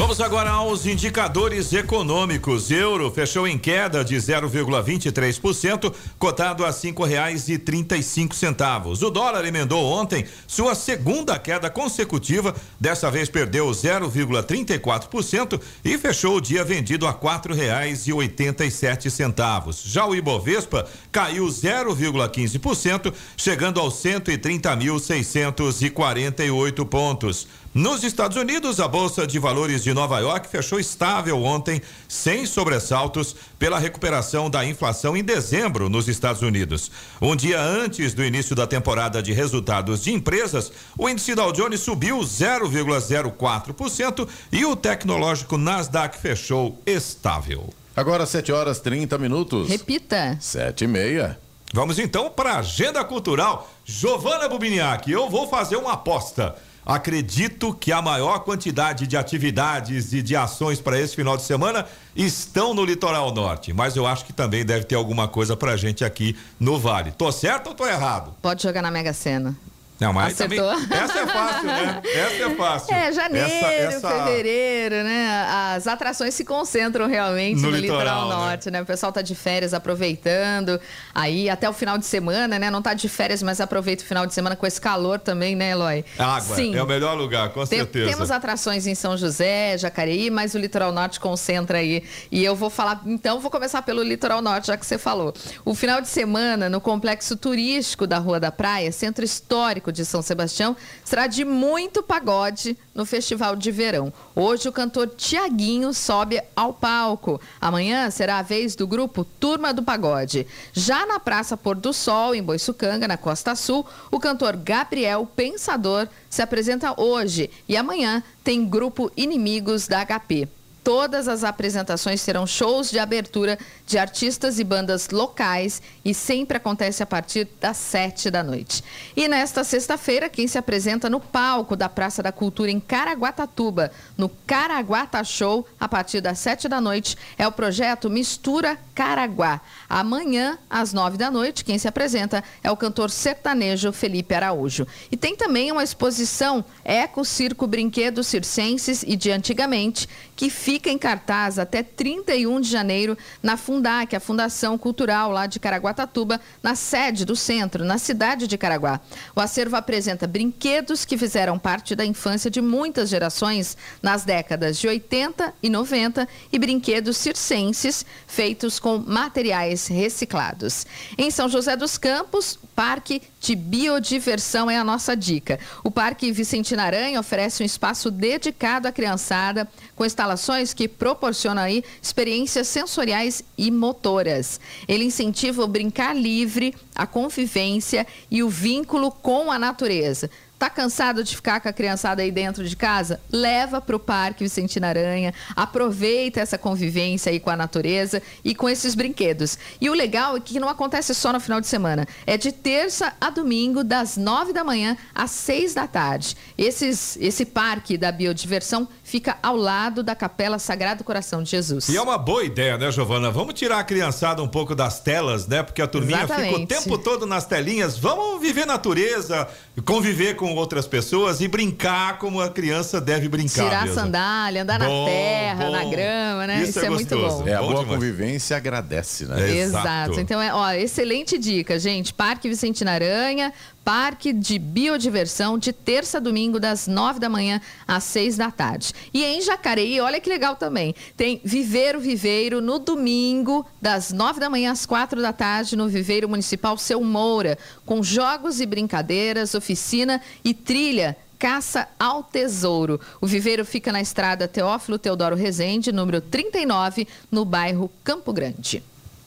Vamos 0.02 0.20
agora 0.20 0.50
aos 0.50 0.84
indicadores 0.84 1.72
econômicos. 1.72 2.70
Euro 2.70 3.01
fechou 3.10 3.48
em 3.48 3.58
queda 3.58 4.04
de 4.04 4.14
0,23%, 4.16 5.92
cotado 6.18 6.64
a 6.64 6.72
cinco 6.72 7.04
reais 7.04 7.48
e 7.48 7.58
trinta 7.58 7.96
e 7.96 8.02
cinco 8.02 8.34
centavos. 8.34 9.02
O 9.02 9.10
dólar 9.10 9.44
emendou 9.44 9.84
ontem 9.84 10.24
sua 10.46 10.74
segunda 10.74 11.38
queda 11.38 11.68
consecutiva. 11.70 12.54
Dessa 12.78 13.10
vez 13.10 13.28
perdeu 13.28 13.68
0,34% 13.70 15.60
e 15.84 15.98
fechou 15.98 16.36
o 16.36 16.40
dia 16.40 16.64
vendido 16.64 17.06
a 17.06 17.12
quatro 17.14 17.54
reais 17.54 18.06
e 18.06 18.12
oitenta 18.12 18.64
e 18.64 18.70
sete 18.70 19.10
centavos. 19.10 19.82
Já 19.84 20.06
o 20.06 20.14
Ibovespa 20.14 20.86
caiu 21.10 21.46
0,15%, 21.46 23.12
chegando 23.36 23.80
aos 23.80 23.94
130.648 23.94 26.86
pontos. 26.86 27.48
Nos 27.74 28.04
Estados 28.04 28.36
Unidos, 28.36 28.80
a 28.80 28.86
Bolsa 28.86 29.26
de 29.26 29.38
Valores 29.38 29.82
de 29.82 29.94
Nova 29.94 30.18
York 30.18 30.46
fechou 30.46 30.78
estável 30.78 31.42
ontem, 31.42 31.80
sem 32.06 32.44
sobressaltos, 32.44 33.34
pela 33.58 33.78
recuperação 33.78 34.50
da 34.50 34.62
inflação 34.62 35.16
em 35.16 35.24
dezembro 35.24 35.88
nos 35.88 36.06
Estados 36.06 36.42
Unidos. 36.42 36.90
Um 37.18 37.34
dia 37.34 37.58
antes 37.58 38.12
do 38.12 38.22
início 38.22 38.54
da 38.54 38.66
temporada 38.66 39.22
de 39.22 39.32
resultados 39.32 40.04
de 40.04 40.12
empresas, 40.12 40.70
o 40.98 41.08
índice 41.08 41.34
Dow 41.34 41.50
Jones 41.50 41.80
subiu 41.80 42.18
0,04% 42.18 44.28
e 44.52 44.66
o 44.66 44.76
tecnológico 44.76 45.56
Nasdaq 45.56 46.18
fechou 46.18 46.78
estável. 46.84 47.72
Agora 47.96 48.26
7 48.26 48.52
horas 48.52 48.80
30 48.80 49.16
minutos. 49.16 49.70
Repita. 49.70 50.36
7 50.38 50.84
e 50.84 50.86
meia. 50.86 51.38
Vamos 51.72 51.98
então 51.98 52.28
para 52.28 52.52
a 52.52 52.58
agenda 52.58 53.02
cultural. 53.02 53.72
Giovana 53.82 54.46
Bubiniak, 54.46 55.10
eu 55.10 55.30
vou 55.30 55.48
fazer 55.48 55.76
uma 55.76 55.94
aposta. 55.94 56.54
Acredito 56.84 57.72
que 57.72 57.92
a 57.92 58.02
maior 58.02 58.40
quantidade 58.40 59.06
de 59.06 59.16
atividades 59.16 60.12
e 60.12 60.20
de 60.20 60.34
ações 60.34 60.80
para 60.80 60.98
esse 60.98 61.14
final 61.14 61.36
de 61.36 61.44
semana 61.44 61.86
estão 62.14 62.74
no 62.74 62.84
litoral 62.84 63.32
norte, 63.32 63.72
mas 63.72 63.96
eu 63.96 64.06
acho 64.06 64.24
que 64.24 64.32
também 64.32 64.64
deve 64.64 64.84
ter 64.84 64.96
alguma 64.96 65.28
coisa 65.28 65.56
pra 65.56 65.76
gente 65.76 66.04
aqui 66.04 66.36
no 66.58 66.78
Vale. 66.78 67.12
Tô 67.12 67.30
certo 67.30 67.68
ou 67.68 67.74
tô 67.74 67.86
errado? 67.86 68.34
Pode 68.42 68.62
jogar 68.62 68.82
na 68.82 68.90
Mega 68.90 69.12
Sena. 69.12 69.56
Não, 70.02 70.12
mas 70.12 70.36
também, 70.36 70.58
essa 70.58 71.20
é 71.20 71.26
fácil, 71.26 71.64
né? 71.66 72.02
Essa 72.04 72.42
é 72.44 72.54
fácil. 72.54 72.94
É, 72.94 73.12
janeiro, 73.12 73.46
Essa- 73.48 73.72
essa- 73.96 74.08
fevereiro, 74.24 74.96
né? 75.04 75.46
As 75.76 75.86
atrações 75.86 76.34
se 76.34 76.44
concentram 76.44 77.06
realmente 77.06 77.60
No 77.62 77.70
no, 77.70 77.76
litoral, 77.76 78.22
litoral, 78.24 78.28
né? 78.28 78.34
norte, 78.46 78.70
né? 78.70 78.82
O 78.82 78.86
pessoal 78.86 79.12
tá 79.12 79.22
de 79.22 79.34
férias 79.34 79.72
aproveitando. 79.72 80.80
Aí 81.14 81.48
até 81.48 81.68
o 81.68 81.72
final 81.72 81.96
de 81.98 82.04
semana, 82.06 82.58
né? 82.58 82.70
Não 82.70 82.82
tá 82.82 82.94
de 82.94 83.08
férias, 83.08 83.42
mas 83.42 83.60
aproveita 83.60 84.02
o 84.02 84.06
final 84.06 84.26
de 84.26 84.34
semana 84.34 84.56
com 84.56 84.66
esse 84.66 84.80
calor 84.80 85.18
também, 85.20 85.54
né, 85.54 85.70
Eloy? 85.70 86.04
Água 86.18 86.56
Sim. 86.56 86.74
é 86.74 86.82
o 86.82 86.86
melhor 86.86 87.14
lugar, 87.16 87.50
com 87.50 87.64
Tem- 87.64 87.78
certeza. 87.80 88.10
temos 88.10 88.30
atrações 88.30 88.86
em 88.86 88.94
São 88.94 89.16
José, 89.16 89.76
Jacareí, 89.78 90.30
mas 90.30 90.54
o 90.54 90.58
litoral 90.58 90.90
norte 90.92 91.20
concentra 91.20 91.78
aí. 91.78 92.02
E 92.30 92.44
eu 92.44 92.56
vou 92.56 92.70
falar, 92.70 93.00
então, 93.06 93.38
vou 93.38 93.50
começar 93.50 93.82
pelo 93.82 94.02
litoral 94.02 94.42
norte, 94.42 94.66
já 94.66 94.76
que 94.76 94.84
você 94.84 94.98
falou. 94.98 95.32
O 95.64 95.74
final 95.74 96.00
de 96.00 96.08
semana 96.08 96.68
no 96.68 96.80
complexo 96.80 97.36
turístico 97.36 98.06
da 98.06 98.18
Rua 98.18 98.40
da 98.40 98.50
Praia, 98.50 98.90
centro 98.90 99.24
histórico 99.24 99.91
de 99.92 100.04
São 100.04 100.22
Sebastião, 100.22 100.76
será 101.04 101.26
de 101.26 101.44
muito 101.44 102.02
pagode 102.02 102.76
no 102.94 103.04
festival 103.04 103.54
de 103.54 103.70
verão. 103.70 104.12
Hoje 104.34 104.68
o 104.68 104.72
cantor 104.72 105.08
Tiaguinho 105.08 105.92
sobe 105.92 106.42
ao 106.56 106.72
palco. 106.72 107.40
Amanhã 107.60 108.10
será 108.10 108.38
a 108.38 108.42
vez 108.42 108.74
do 108.74 108.86
grupo 108.86 109.24
Turma 109.24 109.72
do 109.72 109.82
Pagode. 109.82 110.46
Já 110.72 111.06
na 111.06 111.20
Praça 111.20 111.56
Pôr 111.56 111.76
do 111.76 111.92
Sol, 111.92 112.34
em 112.34 112.42
Boiçucanga, 112.42 113.06
na 113.06 113.16
Costa 113.16 113.54
Sul, 113.54 113.86
o 114.10 114.18
cantor 114.18 114.56
Gabriel 114.56 115.26
Pensador 115.26 116.08
se 116.30 116.42
apresenta 116.42 116.98
hoje 117.00 117.50
e 117.68 117.76
amanhã 117.76 118.22
tem 118.42 118.64
grupo 118.64 119.12
Inimigos 119.16 119.86
da 119.86 120.04
HP. 120.04 120.48
Todas 120.84 121.28
as 121.28 121.44
apresentações 121.44 122.20
serão 122.20 122.44
shows 122.44 122.90
de 122.90 122.98
abertura 122.98 123.56
de 123.86 123.98
artistas 123.98 124.58
e 124.58 124.64
bandas 124.64 125.10
locais 125.10 125.80
e 126.04 126.12
sempre 126.12 126.56
acontece 126.56 127.04
a 127.04 127.06
partir 127.06 127.48
das 127.60 127.76
sete 127.76 128.30
da 128.30 128.42
noite. 128.42 128.82
E 129.16 129.28
nesta 129.28 129.62
sexta-feira, 129.62 130.28
quem 130.28 130.48
se 130.48 130.58
apresenta 130.58 131.08
no 131.08 131.20
palco 131.20 131.76
da 131.76 131.88
Praça 131.88 132.20
da 132.20 132.32
Cultura 132.32 132.68
em 132.68 132.80
Caraguatatuba, 132.80 133.92
no 134.18 134.28
Caraguata 134.28 135.22
Show, 135.22 135.64
a 135.78 135.88
partir 135.88 136.20
das 136.20 136.40
sete 136.40 136.68
da 136.68 136.80
noite, 136.80 137.16
é 137.38 137.46
o 137.46 137.52
projeto 137.52 138.10
Mistura 138.10 138.76
Caraguá. 138.92 139.60
Amanhã, 139.88 140.58
às 140.68 140.92
nove 140.92 141.16
da 141.16 141.30
noite, 141.30 141.64
quem 141.64 141.78
se 141.78 141.86
apresenta 141.86 142.42
é 142.62 142.70
o 142.72 142.76
cantor 142.76 143.08
sertanejo 143.08 143.92
Felipe 143.92 144.34
Araújo. 144.34 144.84
E 145.12 145.16
tem 145.16 145.36
também 145.36 145.70
uma 145.70 145.84
exposição 145.84 146.64
Eco 146.84 147.24
Circo 147.24 147.68
Brinquedos 147.68 148.26
Circenses 148.26 149.04
e 149.06 149.14
de 149.14 149.30
Antigamente, 149.30 150.08
que 150.34 150.50
fica 150.50 150.71
em 150.86 150.98
cartaz 150.98 151.58
até 151.58 151.82
31 151.82 152.60
de 152.60 152.70
janeiro 152.70 153.16
na 153.42 153.56
Fundac, 153.56 154.14
a 154.14 154.20
Fundação 154.20 154.78
Cultural 154.78 155.30
lá 155.30 155.46
de 155.46 155.60
Caraguatatuba, 155.60 156.40
na 156.62 156.74
sede 156.74 157.24
do 157.24 157.36
centro, 157.36 157.84
na 157.84 157.98
cidade 157.98 158.46
de 158.46 158.56
Caraguá. 158.56 159.00
O 159.34 159.40
acervo 159.40 159.76
apresenta 159.76 160.26
brinquedos 160.26 161.04
que 161.04 161.18
fizeram 161.18 161.58
parte 161.58 161.94
da 161.94 162.04
infância 162.04 162.50
de 162.50 162.60
muitas 162.60 163.08
gerações 163.08 163.76
nas 164.02 164.24
décadas 164.24 164.78
de 164.78 164.88
80 164.88 165.54
e 165.62 165.68
90 165.68 166.28
e 166.52 166.58
brinquedos 166.58 167.16
circenses 167.16 168.06
feitos 168.26 168.78
com 168.78 168.98
materiais 168.98 169.86
reciclados. 169.86 170.86
Em 171.18 171.30
São 171.30 171.48
José 171.48 171.76
dos 171.76 171.98
Campos, 171.98 172.58
Parque 172.74 173.22
de 173.40 173.54
Biodiversão 173.54 174.70
é 174.70 174.78
a 174.78 174.84
nossa 174.84 175.16
dica. 175.16 175.58
O 175.84 175.90
Parque 175.90 176.32
Vicentina 176.32 176.84
Aranha 176.84 177.20
oferece 177.20 177.62
um 177.62 177.66
espaço 177.66 178.10
dedicado 178.10 178.88
à 178.88 178.92
criançada, 178.92 179.68
com 179.94 180.04
instalações 180.04 180.72
que 180.72 180.88
proporcionam 180.88 181.62
aí 181.62 181.84
experiências 182.00 182.68
sensoriais 182.68 183.44
e 183.56 183.70
motoras. 183.70 184.60
Ele 184.88 185.04
incentiva 185.04 185.62
o 185.62 185.68
brincar 185.68 186.16
livre, 186.16 186.74
a 186.94 187.06
convivência 187.06 188.06
e 188.30 188.42
o 188.42 188.48
vínculo 188.48 189.10
com 189.10 189.50
a 189.50 189.58
natureza. 189.58 190.30
Tá 190.62 190.70
cansado 190.70 191.24
de 191.24 191.34
ficar 191.34 191.60
com 191.60 191.68
a 191.68 191.72
criançada 191.72 192.22
aí 192.22 192.30
dentro 192.30 192.62
de 192.62 192.76
casa? 192.76 193.20
Leva 193.32 193.80
para 193.80 193.96
o 193.96 193.98
Parque 193.98 194.44
Vicentina 194.44 194.86
Aranha, 194.86 195.34
aproveita 195.56 196.38
essa 196.38 196.56
convivência 196.56 197.32
aí 197.32 197.40
com 197.40 197.50
a 197.50 197.56
natureza 197.56 198.22
e 198.44 198.54
com 198.54 198.68
esses 198.68 198.94
brinquedos. 198.94 199.58
E 199.80 199.90
o 199.90 199.92
legal 199.92 200.36
é 200.36 200.40
que 200.40 200.60
não 200.60 200.68
acontece 200.68 201.16
só 201.16 201.32
no 201.32 201.40
final 201.40 201.60
de 201.60 201.66
semana, 201.66 202.06
é 202.24 202.36
de 202.36 202.52
terça 202.52 203.12
a 203.20 203.28
domingo, 203.28 203.82
das 203.82 204.16
nove 204.16 204.52
da 204.52 204.62
manhã 204.62 204.96
às 205.12 205.32
seis 205.32 205.74
da 205.74 205.88
tarde. 205.88 206.36
Esses, 206.56 207.18
esse 207.20 207.44
parque 207.44 207.98
da 207.98 208.12
biodiversão 208.12 208.86
fica 209.02 209.38
ao 209.42 209.56
lado 209.56 210.00
da 210.00 210.14
Capela 210.14 210.60
Sagrado 210.60 211.02
Coração 211.02 211.42
de 211.42 211.50
Jesus. 211.50 211.88
E 211.88 211.96
é 211.96 212.00
uma 212.00 212.16
boa 212.16 212.44
ideia, 212.44 212.78
né, 212.78 212.92
Giovana? 212.92 213.32
Vamos 213.32 213.54
tirar 213.54 213.80
a 213.80 213.84
criançada 213.84 214.40
um 214.40 214.48
pouco 214.48 214.76
das 214.76 215.00
telas, 215.00 215.44
né? 215.48 215.60
Porque 215.64 215.82
a 215.82 215.88
turminha 215.88 216.20
fica 216.20 216.38
o 216.38 216.40
Exatamente. 216.40 216.68
tempo 216.68 216.96
todo 216.98 217.26
nas 217.26 217.44
telinhas. 217.44 217.98
Vamos 217.98 218.40
viver 218.40 218.64
natureza, 218.64 219.48
conviver 219.84 220.36
com 220.36 220.51
outras 220.56 220.86
pessoas 220.86 221.40
e 221.40 221.48
brincar 221.48 222.18
como 222.18 222.40
a 222.40 222.48
criança 222.48 223.00
deve 223.00 223.28
brincar. 223.28 223.64
Tirar 223.64 223.78
a 223.78 223.84
mesmo. 223.86 223.94
sandália, 224.00 224.62
andar 224.62 224.78
Bom, 224.80 225.04
na 225.04 225.10
terra, 225.10 225.64
bom. 225.66 225.72
na 225.72 225.84
grama, 225.84 226.46
né? 226.46 226.62
Isso 226.62 226.70
Isso, 226.70 226.80
é 226.80 226.86
é, 226.86 226.90
muito 226.90 227.16
bom. 227.16 227.48
É, 227.48 227.54
a 227.54 227.60
Bom 227.60 227.68
boa 227.72 227.80
demais. 227.84 227.94
convivência 227.94 228.56
agradece, 228.56 229.26
né? 229.26 229.40
É. 229.40 229.56
Exato. 229.56 229.82
Exato. 229.86 230.20
Então, 230.20 230.40
é, 230.40 230.52
ó, 230.52 230.70
excelente 230.72 231.38
dica, 231.38 231.78
gente. 231.78 232.12
Parque 232.12 232.48
Vicentina 232.48 232.92
Aranha, 232.92 233.52
Parque 233.84 234.32
de 234.32 234.58
Biodiversão, 234.58 235.58
de 235.58 235.72
terça 235.72 236.18
a 236.18 236.20
domingo, 236.20 236.60
das 236.60 236.86
nove 236.86 237.18
da 237.18 237.28
manhã 237.28 237.60
às 237.86 238.04
seis 238.04 238.36
da 238.36 238.50
tarde. 238.50 238.92
E 239.12 239.24
em 239.24 239.40
Jacareí, 239.40 240.00
olha 240.00 240.20
que 240.20 240.30
legal 240.30 240.56
também. 240.56 240.94
Tem 241.16 241.40
Viveiro 241.44 242.00
Viveiro 242.00 242.60
no 242.60 242.78
domingo, 242.78 243.66
das 243.80 244.12
nove 244.12 244.38
da 244.38 244.48
manhã 244.48 244.72
às 244.72 244.86
quatro 244.86 245.20
da 245.20 245.32
tarde, 245.32 245.76
no 245.76 245.88
Viveiro 245.88 246.28
Municipal 246.28 246.78
Seu 246.78 247.02
Moura, 247.02 247.58
com 247.84 248.02
jogos 248.02 248.60
e 248.60 248.66
brincadeiras, 248.66 249.54
oficina 249.54 250.20
e 250.44 250.54
trilha. 250.54 251.16
Caça 251.38 251.88
ao 251.98 252.22
Tesouro. 252.22 253.00
O 253.20 253.26
viveiro 253.26 253.64
fica 253.64 253.90
na 253.90 254.00
estrada 254.00 254.46
Teófilo 254.46 254.96
Teodoro 254.96 255.34
Rezende, 255.34 255.90
número 255.90 256.20
39, 256.20 257.08
no 257.32 257.44
bairro 257.44 257.90
Campo 258.04 258.32
Grande. 258.32 258.80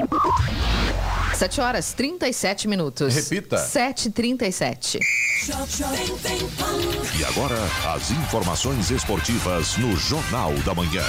7 1.38 1.60
horas 1.60 1.92
37 1.92 2.66
minutos. 2.66 3.14
Repita. 3.14 3.56
7h37. 3.56 4.98
E 7.16 7.24
agora, 7.24 7.54
as 7.94 8.10
informações 8.10 8.90
esportivas 8.90 9.76
no 9.76 9.96
Jornal 9.96 10.52
da 10.64 10.74
Manhã. 10.74 11.04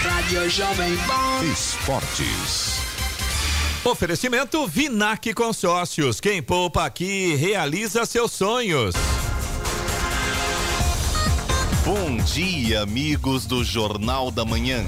Rádio 0.00 0.48
Jovem 0.48 0.96
Pan. 0.98 1.44
Esportes. 1.52 2.80
Oferecimento 3.82 4.64
Vinac 4.68 5.34
Consórcios. 5.34 6.20
Quem 6.20 6.40
poupa 6.40 6.84
aqui 6.84 7.34
realiza 7.34 8.06
seus 8.06 8.30
sonhos. 8.30 8.94
Bom 11.84 12.16
dia, 12.18 12.82
amigos 12.82 13.44
do 13.44 13.64
Jornal 13.64 14.30
da 14.30 14.44
Manhã. 14.44 14.84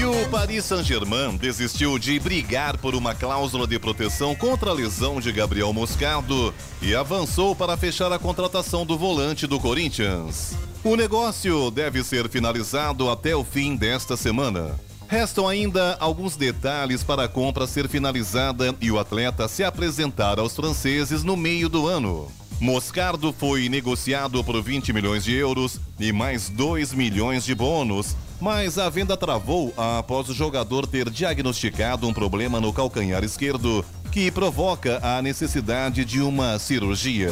E 0.00 0.04
o 0.06 0.26
Paris 0.30 0.64
Saint-Germain 0.64 1.36
desistiu 1.36 1.98
de 1.98 2.18
brigar 2.18 2.78
por 2.78 2.94
uma 2.94 3.14
cláusula 3.14 3.66
de 3.66 3.78
proteção 3.78 4.34
contra 4.34 4.70
a 4.70 4.72
lesão 4.72 5.20
de 5.20 5.30
Gabriel 5.30 5.74
Moscardo 5.74 6.54
e 6.80 6.94
avançou 6.94 7.54
para 7.54 7.76
fechar 7.76 8.10
a 8.10 8.18
contratação 8.18 8.86
do 8.86 8.96
volante 8.96 9.46
do 9.46 9.60
Corinthians. 9.60 10.56
O 10.82 10.96
negócio 10.96 11.70
deve 11.70 12.02
ser 12.02 12.30
finalizado 12.30 13.10
até 13.10 13.36
o 13.36 13.44
fim 13.44 13.76
desta 13.76 14.16
semana. 14.16 14.74
Restam 15.06 15.46
ainda 15.46 15.98
alguns 16.00 16.34
detalhes 16.34 17.04
para 17.04 17.24
a 17.24 17.28
compra 17.28 17.66
ser 17.66 17.86
finalizada 17.86 18.74
e 18.80 18.90
o 18.90 18.98
atleta 18.98 19.48
se 19.48 19.62
apresentar 19.62 20.38
aos 20.38 20.56
franceses 20.56 21.22
no 21.22 21.36
meio 21.36 21.68
do 21.68 21.86
ano. 21.86 22.32
Moscardo 22.58 23.34
foi 23.34 23.68
negociado 23.68 24.42
por 24.42 24.62
20 24.62 24.94
milhões 24.94 25.24
de 25.24 25.34
euros 25.34 25.78
e 25.98 26.10
mais 26.10 26.48
2 26.48 26.94
milhões 26.94 27.44
de 27.44 27.54
bônus, 27.54 28.16
mas 28.40 28.78
a 28.78 28.88
venda 28.88 29.16
travou 29.16 29.72
após 29.76 30.28
o 30.28 30.34
jogador 30.34 30.86
ter 30.86 31.10
diagnosticado 31.10 32.08
um 32.08 32.12
problema 32.12 32.60
no 32.60 32.72
calcanhar 32.72 33.22
esquerdo 33.22 33.84
que 34.10 34.30
provoca 34.30 34.98
a 35.02 35.22
necessidade 35.22 36.04
de 36.04 36.20
uma 36.20 36.58
cirurgia. 36.58 37.30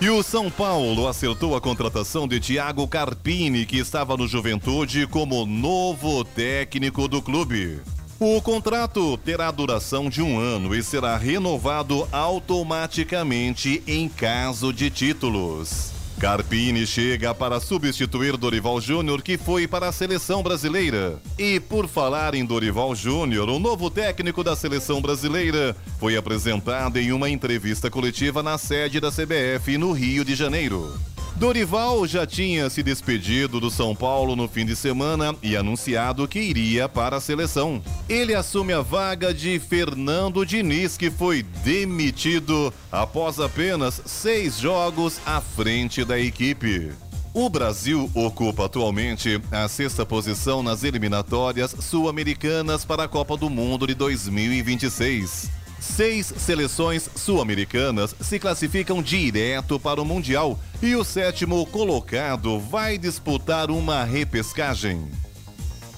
E 0.00 0.08
o 0.08 0.22
São 0.22 0.50
Paulo 0.50 1.06
acertou 1.06 1.54
a 1.54 1.60
contratação 1.60 2.26
de 2.26 2.40
Thiago 2.40 2.88
Carpini, 2.88 3.66
que 3.66 3.76
estava 3.76 4.16
no 4.16 4.26
Juventude, 4.26 5.06
como 5.06 5.44
novo 5.44 6.24
técnico 6.24 7.06
do 7.06 7.20
clube. 7.20 7.80
O 8.18 8.40
contrato 8.40 9.18
terá 9.18 9.50
duração 9.50 10.08
de 10.08 10.22
um 10.22 10.38
ano 10.38 10.74
e 10.74 10.82
será 10.82 11.16
renovado 11.16 12.08
automaticamente 12.12 13.82
em 13.86 14.08
caso 14.08 14.72
de 14.72 14.90
títulos. 14.90 15.99
Carpini 16.20 16.86
chega 16.86 17.34
para 17.34 17.58
substituir 17.58 18.36
Dorival 18.36 18.78
Júnior, 18.78 19.22
que 19.22 19.38
foi 19.38 19.66
para 19.66 19.88
a 19.88 19.92
seleção 19.92 20.42
brasileira. 20.42 21.18
E 21.38 21.58
por 21.58 21.88
falar 21.88 22.34
em 22.34 22.44
Dorival 22.44 22.94
Júnior, 22.94 23.48
o 23.48 23.58
novo 23.58 23.90
técnico 23.90 24.44
da 24.44 24.54
seleção 24.54 25.00
brasileira 25.00 25.74
foi 25.98 26.18
apresentado 26.18 26.98
em 26.98 27.10
uma 27.10 27.30
entrevista 27.30 27.90
coletiva 27.90 28.42
na 28.42 28.58
sede 28.58 29.00
da 29.00 29.10
CBF 29.10 29.78
no 29.78 29.92
Rio 29.92 30.22
de 30.22 30.34
Janeiro. 30.34 30.92
Dorival 31.36 32.06
já 32.06 32.26
tinha 32.26 32.68
se 32.68 32.82
despedido 32.82 33.58
do 33.60 33.70
São 33.70 33.94
Paulo 33.94 34.36
no 34.36 34.46
fim 34.46 34.66
de 34.66 34.76
semana 34.76 35.34
e 35.42 35.56
anunciado 35.56 36.28
que 36.28 36.38
iria 36.38 36.88
para 36.88 37.16
a 37.16 37.20
seleção. 37.20 37.82
Ele 38.08 38.34
assume 38.34 38.72
a 38.72 38.82
vaga 38.82 39.32
de 39.32 39.58
Fernando 39.58 40.44
Diniz, 40.44 40.96
que 40.96 41.10
foi 41.10 41.42
demitido 41.42 42.72
após 42.92 43.40
apenas 43.40 44.02
seis 44.04 44.58
jogos 44.58 45.18
à 45.24 45.40
frente 45.40 46.04
da 46.04 46.18
equipe. 46.18 46.92
O 47.32 47.48
Brasil 47.48 48.10
ocupa 48.12 48.66
atualmente 48.66 49.40
a 49.52 49.68
sexta 49.68 50.04
posição 50.04 50.64
nas 50.64 50.82
eliminatórias 50.82 51.74
sul-americanas 51.78 52.84
para 52.84 53.04
a 53.04 53.08
Copa 53.08 53.36
do 53.36 53.48
Mundo 53.48 53.86
de 53.86 53.94
2026. 53.94 55.59
Seis 55.80 56.32
seleções 56.36 57.08
sul-americanas 57.16 58.14
se 58.20 58.38
classificam 58.38 59.02
direto 59.02 59.80
para 59.80 60.00
o 60.00 60.04
Mundial 60.04 60.58
e 60.82 60.94
o 60.94 61.02
sétimo 61.02 61.64
colocado 61.66 62.60
vai 62.60 62.98
disputar 62.98 63.70
uma 63.70 64.04
repescagem. 64.04 65.08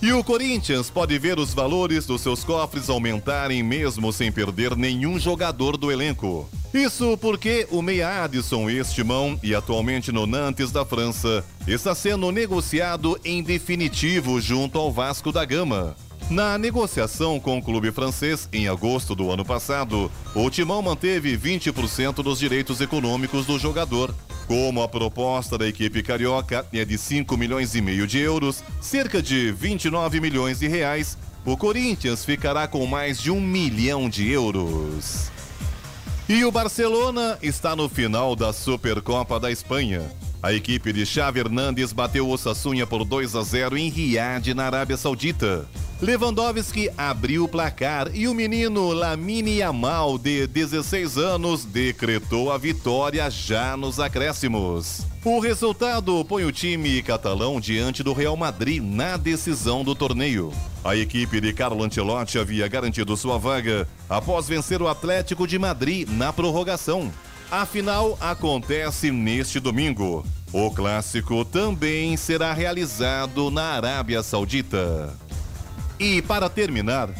E 0.01 0.13
o 0.13 0.23
Corinthians 0.23 0.89
pode 0.89 1.17
ver 1.19 1.39
os 1.39 1.53
valores 1.53 2.07
dos 2.07 2.21
seus 2.21 2.43
cofres 2.45 2.89
aumentarem 2.89 3.63
mesmo 3.63 4.13
sem 4.13 4.33
perder 4.33 4.77
nenhum 4.77 5.19
jogador 5.19 5.77
do 5.77 5.93
elenco. 5.93 6.49
Isso 6.73 7.17
porque 7.19 7.67
o 7.71 7.83
meia 7.83 8.25
Adson 8.25 8.71
Estimão 8.71 9.39
e 9.43 9.55
atualmente 9.55 10.11
no 10.11 10.27
Nantes 10.27 10.73
da 10.73 10.85
França 10.85 11.45
está 11.67 11.95
sendo 11.95 12.33
negociado 12.33 13.19
em 13.25 13.43
definitivo 13.43 14.41
junto 14.41 14.79
ao 14.79 14.93
Vasco 14.93 15.31
da 15.31 15.45
Gama. 15.45 15.95
Na 16.33 16.57
negociação 16.57 17.39
com 17.39 17.59
o 17.59 17.63
clube 17.63 17.93
francês, 17.93 18.49
em 18.55 18.67
agosto 18.67 19.15
do 19.15 19.31
ano 19.31 19.45
passado, 19.45 20.11
o 20.35 20.49
Timão 20.49 20.81
manteve 20.81 21.37
20% 21.37 22.23
dos 22.23 22.39
direitos 22.39 22.81
econômicos 22.81 23.45
do 23.45 23.59
jogador. 23.59 24.15
Como 24.47 24.83
a 24.83 24.89
proposta 24.89 25.59
da 25.59 25.69
equipe 25.69 26.03
carioca 26.03 26.65
é 26.73 26.87
de 26.87 26.97
5 26.97 27.37
milhões 27.37 27.75
e 27.75 27.83
meio 27.83 28.07
de 28.07 28.19
euros, 28.19 28.65
cerca 28.81 29.21
de 29.21 29.53
29 29.53 30.21
milhões 30.23 30.61
de 30.61 30.69
reais, 30.69 31.19
o 31.45 31.55
Corinthians 31.55 32.25
ficará 32.25 32.67
com 32.67 32.87
mais 32.87 33.21
de 33.21 33.31
um 33.31 33.39
milhão 33.39 34.09
de 34.09 34.31
euros. 34.31 35.31
E 36.27 36.47
o 36.47 36.51
Barcelona 36.51 37.39
está 37.43 37.77
no 37.77 37.91
final 37.91 38.35
da 38.35 38.55
Supercopa 38.55 39.39
da 39.39 39.51
Espanha. 39.51 40.11
A 40.43 40.53
equipe 40.53 40.93
de 40.93 41.07
Xavi 41.07 41.39
Hernandes 41.39 41.93
bateu 41.93 42.29
o 42.29 42.37
Sassunha 42.37 42.85
por 42.85 43.05
2 43.05 43.37
a 43.37 43.43
0 43.43 43.79
em 43.79 43.89
Riad, 43.89 44.53
na 44.55 44.65
Arábia 44.65 44.97
Saudita. 44.97 45.69
Lewandowski 46.01 46.91
abriu 46.99 47.45
o 47.45 47.49
placar 47.49 48.11
e 48.13 48.27
o 48.27 48.35
menino 48.35 48.93
Lamine 48.93 49.59
Yamal, 49.59 50.19
de 50.19 50.49
16 50.49 51.17
anos, 51.17 51.65
decretou 51.65 52.51
a 52.51 52.59
vitória 52.59 53.31
já 53.31 53.77
nos 53.77 54.01
acréscimos. 54.01 55.07
O 55.25 55.39
resultado 55.39 56.25
põe 56.25 56.45
o 56.45 56.51
time 56.51 57.01
catalão 57.03 57.61
diante 57.61 58.03
do 58.03 58.13
Real 58.13 58.37
Madrid 58.37 58.83
na 58.83 59.17
decisão 59.17 59.85
do 59.85 59.95
torneio. 59.95 60.53
A 60.85 60.97
equipe 60.97 61.41
de 61.41 61.53
Carlo 61.53 61.85
Ancelotti 61.85 62.37
havia 62.37 62.67
garantido 62.67 63.17
sua 63.17 63.39
vaga 63.39 63.87
após 64.11 64.49
vencer 64.49 64.83
o 64.83 64.89
Atlético 64.89 65.47
de 65.47 65.57
Madrid 65.57 66.09
na 66.09 66.33
prorrogação. 66.33 67.13
A 67.53 67.67
final 67.67 68.17
acontece 68.19 69.11
neste 69.11 69.61
domingo. 69.61 70.25
O 70.55 70.71
clássico 70.71 71.45
também 71.45 72.17
será 72.17 72.55
realizado 72.55 73.51
na 73.51 73.75
Arábia 73.75 74.23
Saudita. 74.23 75.15
E 76.01 76.23
para 76.23 76.49
terminar, 76.49 77.11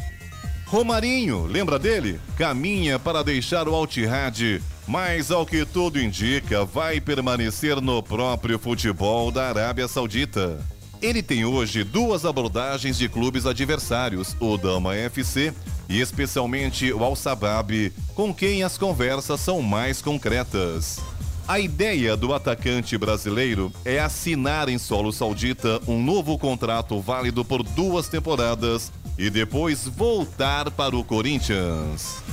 Romarinho, 0.65 1.45
lembra 1.45 1.77
dele? 1.77 2.19
Caminha 2.35 2.97
para 2.97 3.23
deixar 3.23 3.67
o 3.67 3.75
Altihad, 3.75 4.59
mas 4.87 5.29
ao 5.29 5.45
que 5.45 5.67
tudo 5.67 6.01
indica, 6.01 6.65
vai 6.65 6.99
permanecer 6.99 7.79
no 7.79 8.01
próprio 8.01 8.57
futebol 8.57 9.29
da 9.29 9.49
Arábia 9.49 9.87
Saudita. 9.87 10.59
Ele 11.03 11.21
tem 11.21 11.43
hoje 11.43 11.83
duas 11.83 12.23
abordagens 12.23 12.97
de 12.97 13.09
clubes 13.09 13.45
adversários, 13.45 14.37
o 14.39 14.57
Dama 14.57 14.95
FC 14.95 15.53
e 15.89 15.99
especialmente 15.99 16.93
o 16.93 17.03
Al 17.03 17.13
Sabab, 17.13 17.91
com 18.15 18.33
quem 18.33 18.63
as 18.63 18.77
conversas 18.77 19.41
são 19.41 19.61
mais 19.61 20.01
concretas. 20.01 21.01
A 21.45 21.59
ideia 21.59 22.15
do 22.15 22.33
atacante 22.33 22.97
brasileiro 22.97 23.69
é 23.83 23.99
assinar 23.99 24.69
em 24.69 24.77
solo 24.77 25.11
saudita 25.11 25.81
um 25.85 26.01
novo 26.01 26.37
contrato 26.37 27.01
válido 27.01 27.43
por 27.43 27.63
duas 27.63 28.07
temporadas 28.07 28.89
e 29.17 29.29
depois 29.29 29.85
voltar 29.85 30.71
para 30.71 30.95
o 30.95 31.03
Corinthians. 31.03 32.23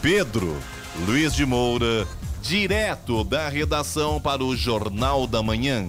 Pedro 0.00 0.56
Luiz 1.04 1.34
de 1.34 1.44
Moura, 1.44 2.06
direto 2.40 3.24
da 3.24 3.48
redação 3.48 4.20
para 4.20 4.44
o 4.44 4.56
Jornal 4.56 5.26
da 5.26 5.42
Manhã. 5.42 5.88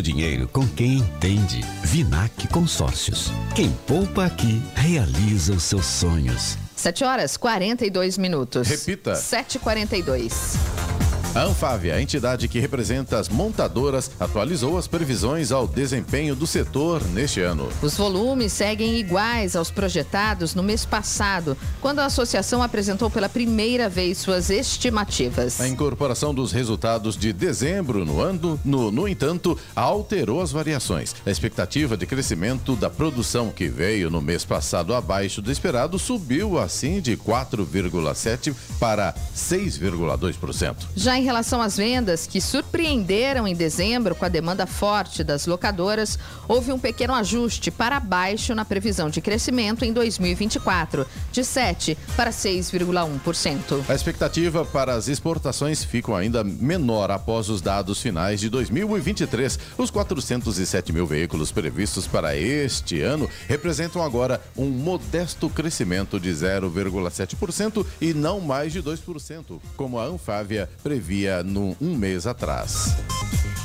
seu 0.01 0.13
dinheiro 0.13 0.47
com 0.47 0.67
quem 0.67 0.97
entende. 0.97 1.61
Vinac 1.83 2.47
Consórcios. 2.47 3.31
Quem 3.55 3.71
poupa 3.85 4.25
aqui, 4.25 4.61
realiza 4.73 5.53
os 5.53 5.63
seus 5.63 5.85
sonhos. 5.85 6.57
7 6.75 7.03
horas 7.03 7.37
42 7.37 8.17
minutos. 8.17 8.67
Repita. 8.67 9.13
7h42. 9.13 10.90
A 11.33 11.43
Anfávia, 11.43 11.95
a 11.95 12.01
entidade 12.01 12.45
que 12.49 12.59
representa 12.59 13.17
as 13.17 13.29
montadoras, 13.29 14.11
atualizou 14.19 14.77
as 14.77 14.85
previsões 14.85 15.53
ao 15.53 15.65
desempenho 15.65 16.35
do 16.35 16.45
setor 16.45 17.01
neste 17.07 17.39
ano. 17.39 17.69
Os 17.81 17.95
volumes 17.95 18.51
seguem 18.51 18.97
iguais 18.99 19.55
aos 19.55 19.71
projetados 19.71 20.53
no 20.53 20.61
mês 20.61 20.83
passado, 20.83 21.57
quando 21.79 21.99
a 21.99 22.05
associação 22.05 22.61
apresentou 22.61 23.09
pela 23.09 23.29
primeira 23.29 23.87
vez 23.87 24.17
suas 24.17 24.49
estimativas. 24.49 25.61
A 25.61 25.69
incorporação 25.69 26.33
dos 26.33 26.51
resultados 26.51 27.15
de 27.15 27.31
dezembro 27.31 28.03
no 28.03 28.19
ano, 28.19 28.59
no, 28.65 28.91
no 28.91 29.07
entanto, 29.07 29.57
alterou 29.73 30.41
as 30.41 30.51
variações. 30.51 31.15
A 31.25 31.31
expectativa 31.31 31.95
de 31.95 32.05
crescimento 32.05 32.75
da 32.75 32.89
produção 32.89 33.51
que 33.51 33.69
veio 33.69 34.09
no 34.09 34.21
mês 34.21 34.43
passado 34.43 34.93
abaixo 34.93 35.41
do 35.41 35.49
esperado 35.49 35.97
subiu 35.97 36.59
assim 36.59 36.99
de 36.99 37.15
4,7 37.15 38.53
para 38.77 39.15
6,2%. 39.33 40.75
Já 40.93 41.20
em 41.21 41.23
relação 41.23 41.61
às 41.61 41.77
vendas, 41.77 42.25
que 42.25 42.41
surpreenderam 42.41 43.47
em 43.47 43.55
dezembro 43.55 44.15
com 44.15 44.25
a 44.25 44.29
demanda 44.29 44.65
forte 44.65 45.23
das 45.23 45.45
locadoras, 45.45 46.17
houve 46.47 46.71
um 46.71 46.79
pequeno 46.79 47.13
ajuste 47.13 47.69
para 47.69 47.99
baixo 47.99 48.55
na 48.55 48.65
previsão 48.65 49.07
de 49.07 49.21
crescimento 49.21 49.85
em 49.85 49.93
2024, 49.93 51.05
de 51.31 51.41
7% 51.41 51.95
para 52.15 52.31
6,1%. 52.31 53.83
A 53.87 53.93
expectativa 53.93 54.65
para 54.65 54.95
as 54.95 55.07
exportações 55.07 55.83
ficam 55.83 56.15
ainda 56.15 56.43
menor 56.43 57.11
após 57.11 57.49
os 57.49 57.61
dados 57.61 58.01
finais 58.01 58.39
de 58.39 58.49
2023. 58.49 59.59
Os 59.77 59.91
407 59.91 60.91
mil 60.91 61.05
veículos 61.05 61.51
previstos 61.51 62.07
para 62.07 62.35
este 62.35 62.99
ano 63.01 63.29
representam 63.47 64.01
agora 64.01 64.41
um 64.57 64.69
modesto 64.69 65.49
crescimento 65.51 66.19
de 66.19 66.31
0,7% 66.31 67.85
e 68.01 68.11
não 68.11 68.39
mais 68.41 68.73
de 68.73 68.81
2%, 68.81 69.59
como 69.77 69.99
a 69.99 70.05
Anfávia 70.05 70.67
previa 70.81 71.10
havia 71.11 71.43
no, 71.43 71.75
um 71.81 71.97
mês 71.97 72.25
atrás. 72.25 72.95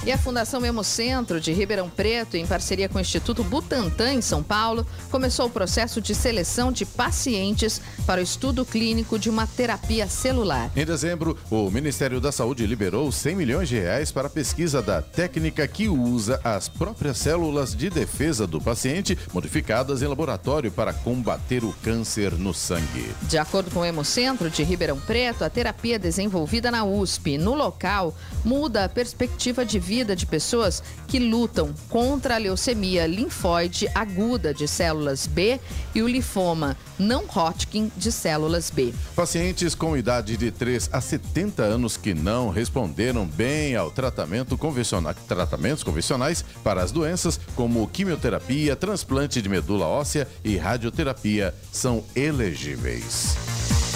E 0.06 0.12
a 0.12 0.16
Fundação 0.16 0.64
Hemocentro 0.64 1.40
de 1.40 1.52
Ribeirão 1.52 1.90
Preto, 1.90 2.36
em 2.36 2.46
parceria 2.46 2.88
com 2.88 2.96
o 2.96 3.00
Instituto 3.00 3.42
Butantan, 3.42 4.12
em 4.12 4.22
São 4.22 4.40
Paulo, 4.40 4.86
começou 5.10 5.46
o 5.46 5.50
processo 5.50 6.00
de 6.00 6.14
seleção 6.14 6.70
de 6.70 6.86
pacientes 6.86 7.80
para 8.06 8.20
o 8.20 8.22
estudo 8.22 8.64
clínico 8.64 9.18
de 9.18 9.28
uma 9.28 9.48
terapia 9.48 10.06
celular. 10.06 10.70
Em 10.76 10.86
dezembro, 10.86 11.36
o 11.50 11.68
Ministério 11.72 12.20
da 12.20 12.30
Saúde 12.30 12.64
liberou 12.68 13.10
100 13.10 13.34
milhões 13.34 13.68
de 13.68 13.80
reais 13.80 14.12
para 14.12 14.28
a 14.28 14.30
pesquisa 14.30 14.80
da 14.80 15.02
técnica 15.02 15.66
que 15.66 15.88
usa 15.88 16.40
as 16.44 16.68
próprias 16.68 17.18
células 17.18 17.74
de 17.74 17.90
defesa 17.90 18.46
do 18.46 18.60
paciente, 18.60 19.18
modificadas 19.34 20.02
em 20.02 20.06
laboratório 20.06 20.70
para 20.70 20.92
combater 20.92 21.64
o 21.64 21.74
câncer 21.82 22.30
no 22.34 22.54
sangue. 22.54 23.10
De 23.22 23.38
acordo 23.38 23.72
com 23.72 23.80
o 23.80 23.84
Hemocentro 23.84 24.48
de 24.50 24.62
Ribeirão 24.62 25.00
Preto, 25.00 25.42
a 25.42 25.50
terapia 25.50 25.98
desenvolvida 25.98 26.70
na 26.70 26.84
USP 26.84 27.36
no 27.36 27.54
local 27.54 28.16
muda 28.44 28.84
a 28.84 28.88
perspectiva 28.88 29.66
de 29.66 29.80
vida 29.80 29.95
vida 29.96 30.14
de 30.14 30.26
pessoas 30.26 30.82
que 31.08 31.18
lutam 31.18 31.74
contra 31.88 32.34
a 32.34 32.38
leucemia 32.38 33.06
linfóide 33.06 33.88
aguda 33.94 34.52
de 34.52 34.68
células 34.68 35.26
B 35.26 35.58
e 35.94 36.02
o 36.02 36.06
linfoma 36.06 36.76
não 36.98 37.24
Hodgkin 37.26 37.90
de 37.96 38.10
células 38.10 38.70
B. 38.70 38.92
Pacientes 39.14 39.74
com 39.74 39.96
idade 39.96 40.36
de 40.36 40.50
3 40.50 40.90
a 40.92 41.00
70 41.00 41.62
anos 41.62 41.96
que 41.96 42.14
não 42.14 42.50
responderam 42.50 43.26
bem 43.26 43.76
ao 43.76 43.90
tratamento 43.90 44.56
convencional, 44.56 45.14
tratamentos 45.28 45.82
convencionais 45.82 46.44
para 46.62 46.82
as 46.82 46.92
doenças 46.92 47.38
como 47.54 47.86
quimioterapia, 47.88 48.76
transplante 48.76 49.40
de 49.40 49.48
medula 49.48 49.86
óssea 49.86 50.28
e 50.44 50.56
radioterapia 50.56 51.54
são 51.72 52.04
elegíveis. 52.14 53.36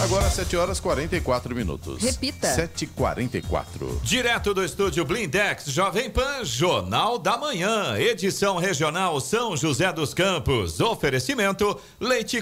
Agora 0.02 0.30
7 0.30 0.56
horas 0.56 0.80
44 0.80 1.54
minutos. 1.54 2.02
Repita. 2.02 2.48
7h44. 2.48 4.00
Direto 4.02 4.54
do 4.54 4.64
estúdio 4.64 5.04
Blindex, 5.04 5.66
Jovem 5.66 6.08
Pan, 6.08 6.42
Jornal 6.42 7.18
da 7.18 7.36
Manhã, 7.36 7.98
edição 7.98 8.56
regional 8.56 9.20
São 9.20 9.54
José 9.54 9.92
dos 9.92 10.14
Campos. 10.14 10.80
Oferecimento 10.80 11.78
Leite 12.00 12.40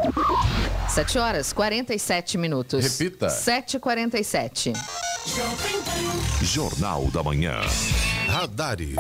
7 0.89 1.19
horas 1.19 1.53
47 1.53 2.39
minutos. 2.39 2.99
Repita. 2.99 3.27
7h47. 3.27 4.73
Jornal 6.43 7.11
da 7.11 7.23
Manhã. 7.23 7.61
Radares. 8.29 8.95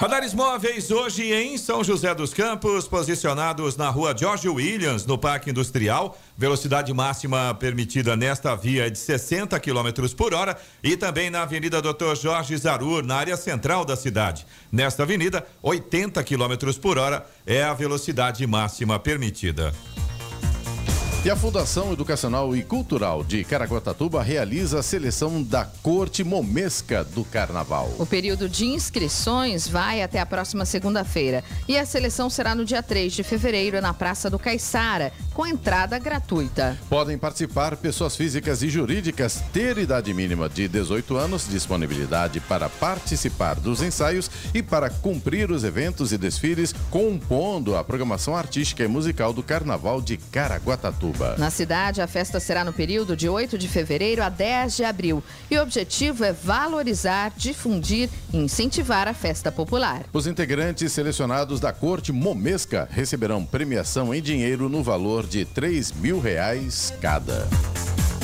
Radares 0.00 0.34
móveis 0.34 0.90
hoje 0.90 1.32
em 1.32 1.56
São 1.56 1.84
José 1.84 2.12
dos 2.16 2.34
Campos, 2.34 2.88
posicionados 2.88 3.76
na 3.76 3.88
rua 3.88 4.12
George 4.18 4.48
Williams, 4.48 5.06
no 5.06 5.16
Parque 5.16 5.50
Industrial. 5.50 6.18
Velocidade 6.36 6.92
máxima 6.92 7.54
permitida 7.54 8.16
nesta 8.16 8.56
via 8.56 8.88
é 8.88 8.90
de 8.90 8.98
60 8.98 9.58
km 9.60 10.12
por 10.16 10.34
hora 10.34 10.58
e 10.82 10.96
também 10.96 11.30
na 11.30 11.42
Avenida 11.42 11.80
Dr. 11.80 12.16
Jorge 12.20 12.56
Zarur, 12.56 13.04
na 13.04 13.14
área 13.14 13.36
central 13.36 13.84
da 13.84 13.94
cidade. 13.94 14.44
Nesta 14.72 15.04
avenida, 15.04 15.46
80 15.62 16.22
km 16.24 16.74
por 16.80 16.98
hora 16.98 17.24
é 17.46 17.62
a 17.62 17.72
velocidade 17.72 18.44
máxima 18.48 18.98
permitida. 18.98 19.72
E 21.24 21.30
a 21.30 21.36
Fundação 21.36 21.92
Educacional 21.92 22.56
e 22.56 22.64
Cultural 22.64 23.22
de 23.22 23.44
Caraguatatuba 23.44 24.20
realiza 24.20 24.80
a 24.80 24.82
seleção 24.82 25.40
da 25.40 25.64
Corte 25.64 26.24
Momesca 26.24 27.04
do 27.04 27.22
Carnaval. 27.24 27.94
O 27.96 28.04
período 28.04 28.48
de 28.48 28.66
inscrições 28.66 29.68
vai 29.68 30.02
até 30.02 30.18
a 30.18 30.26
próxima 30.26 30.64
segunda-feira 30.64 31.44
e 31.68 31.78
a 31.78 31.86
seleção 31.86 32.28
será 32.28 32.56
no 32.56 32.64
dia 32.64 32.82
3 32.82 33.12
de 33.12 33.22
fevereiro 33.22 33.80
na 33.80 33.94
Praça 33.94 34.28
do 34.28 34.36
Caiçara, 34.36 35.12
com 35.32 35.46
entrada 35.46 35.96
gratuita. 35.96 36.76
Podem 36.90 37.16
participar 37.16 37.76
pessoas 37.76 38.16
físicas 38.16 38.60
e 38.60 38.68
jurídicas, 38.68 39.44
ter 39.52 39.78
idade 39.78 40.12
mínima 40.12 40.48
de 40.48 40.66
18 40.66 41.16
anos, 41.16 41.46
disponibilidade 41.48 42.40
para 42.40 42.68
participar 42.68 43.54
dos 43.54 43.80
ensaios 43.80 44.28
e 44.52 44.60
para 44.60 44.90
cumprir 44.90 45.52
os 45.52 45.62
eventos 45.62 46.12
e 46.12 46.18
desfiles, 46.18 46.74
compondo 46.90 47.76
a 47.76 47.84
programação 47.84 48.34
artística 48.34 48.82
e 48.82 48.88
musical 48.88 49.32
do 49.32 49.40
Carnaval 49.40 50.02
de 50.02 50.16
Caraguatatuba. 50.16 51.11
Na 51.38 51.50
cidade, 51.50 52.00
a 52.00 52.06
festa 52.06 52.40
será 52.40 52.64
no 52.64 52.72
período 52.72 53.16
de 53.16 53.28
8 53.28 53.56
de 53.58 53.68
fevereiro 53.68 54.22
a 54.22 54.28
10 54.28 54.76
de 54.76 54.84
abril 54.84 55.22
e 55.50 55.56
o 55.56 55.62
objetivo 55.62 56.24
é 56.24 56.32
valorizar, 56.32 57.32
difundir 57.36 58.08
e 58.32 58.38
incentivar 58.38 59.08
a 59.08 59.14
festa 59.14 59.50
popular. 59.50 60.02
Os 60.12 60.26
integrantes 60.26 60.92
selecionados 60.92 61.60
da 61.60 61.72
Corte 61.72 62.12
Momesca 62.12 62.88
receberão 62.90 63.44
premiação 63.44 64.14
em 64.14 64.22
dinheiro 64.22 64.68
no 64.68 64.82
valor 64.82 65.26
de 65.26 65.44
3 65.44 65.92
mil 65.92 66.20
reais 66.20 66.92
cada. 67.00 67.46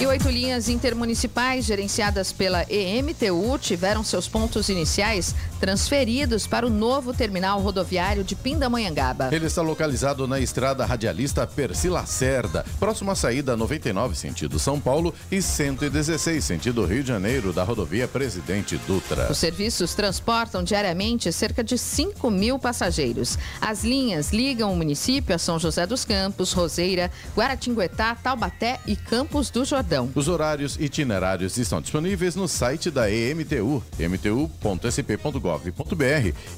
E 0.01 0.07
oito 0.07 0.28
linhas 0.28 0.68
intermunicipais 0.68 1.64
gerenciadas 1.64 2.30
pela 2.30 2.64
EMTU 2.70 3.59
tiveram 3.61 4.05
seus 4.05 4.28
pontos 4.28 4.68
iniciais 4.68 5.34
transferidos 5.59 6.46
para 6.46 6.64
o 6.64 6.70
novo 6.70 7.12
terminal 7.12 7.61
rodoviário 7.61 8.22
de 8.22 8.36
Pindamonhangaba. 8.36 9.30
Ele 9.32 9.46
está 9.46 9.61
localizado 9.61 10.28
na 10.28 10.38
estrada 10.38 10.86
radialista 10.86 11.44
Percy 11.49 11.88
Lacerda, 11.88 12.64
próximo 12.78 13.11
à 13.11 13.16
saída 13.16 13.57
99 13.57 14.14
sentido 14.14 14.57
São 14.61 14.78
Paulo 14.78 15.12
e 15.32 15.42
116 15.42 16.44
sentido 16.44 16.84
Rio 16.84 17.03
de 17.03 17.09
Janeiro 17.09 17.53
da 17.53 17.64
rodovia 17.64 18.07
Presidente 18.07 18.78
Dutra. 18.86 19.26
Os 19.28 19.38
serviços 19.38 19.96
transportam 19.96 20.62
diariamente 20.62 21.32
cerca 21.32 21.64
de 21.64 21.76
5 21.76 22.30
mil 22.30 22.57
passageiros. 22.57 23.36
As 23.61 23.82
linhas 23.82 24.30
ligam 24.32 24.72
o 24.72 24.76
município 24.76 25.34
a 25.34 25.38
São 25.38 25.59
José 25.59 25.88
dos 25.88 26.05
Campos, 26.05 26.53
Roseira, 26.53 27.11
Guaratinguetá, 27.36 28.14
Taubaté 28.14 28.78
e 28.86 28.94
Campos 28.94 29.51
do 29.51 29.64
Jordão. 29.64 29.88
Os 30.14 30.28
horários 30.28 30.76
e 30.78 30.84
itinerários 30.84 31.57
estão 31.57 31.80
disponíveis 31.80 32.34
no 32.34 32.49
site 32.49 32.91
da 32.91 33.11
EMTU, 33.11 33.82
mtu.sp.gov.br 33.99 35.39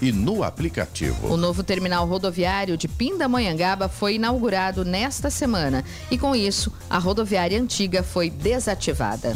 e 0.01 0.13
no 0.13 0.43
aplicativo. 0.43 1.33
O 1.33 1.37
novo 1.37 1.63
terminal 1.63 2.07
rodoviário 2.07 2.77
de 2.77 2.89
Pindamonhangaba 2.89 3.89
foi 3.89 4.15
inaugurado 4.15 4.85
nesta 4.85 5.31
semana 5.31 5.85
e 6.11 6.19
com 6.19 6.35
isso 6.35 6.73
a 6.89 6.99
rodoviária 6.99 7.61
antiga 7.61 8.03
foi 8.03 8.31
desativada. 8.31 9.35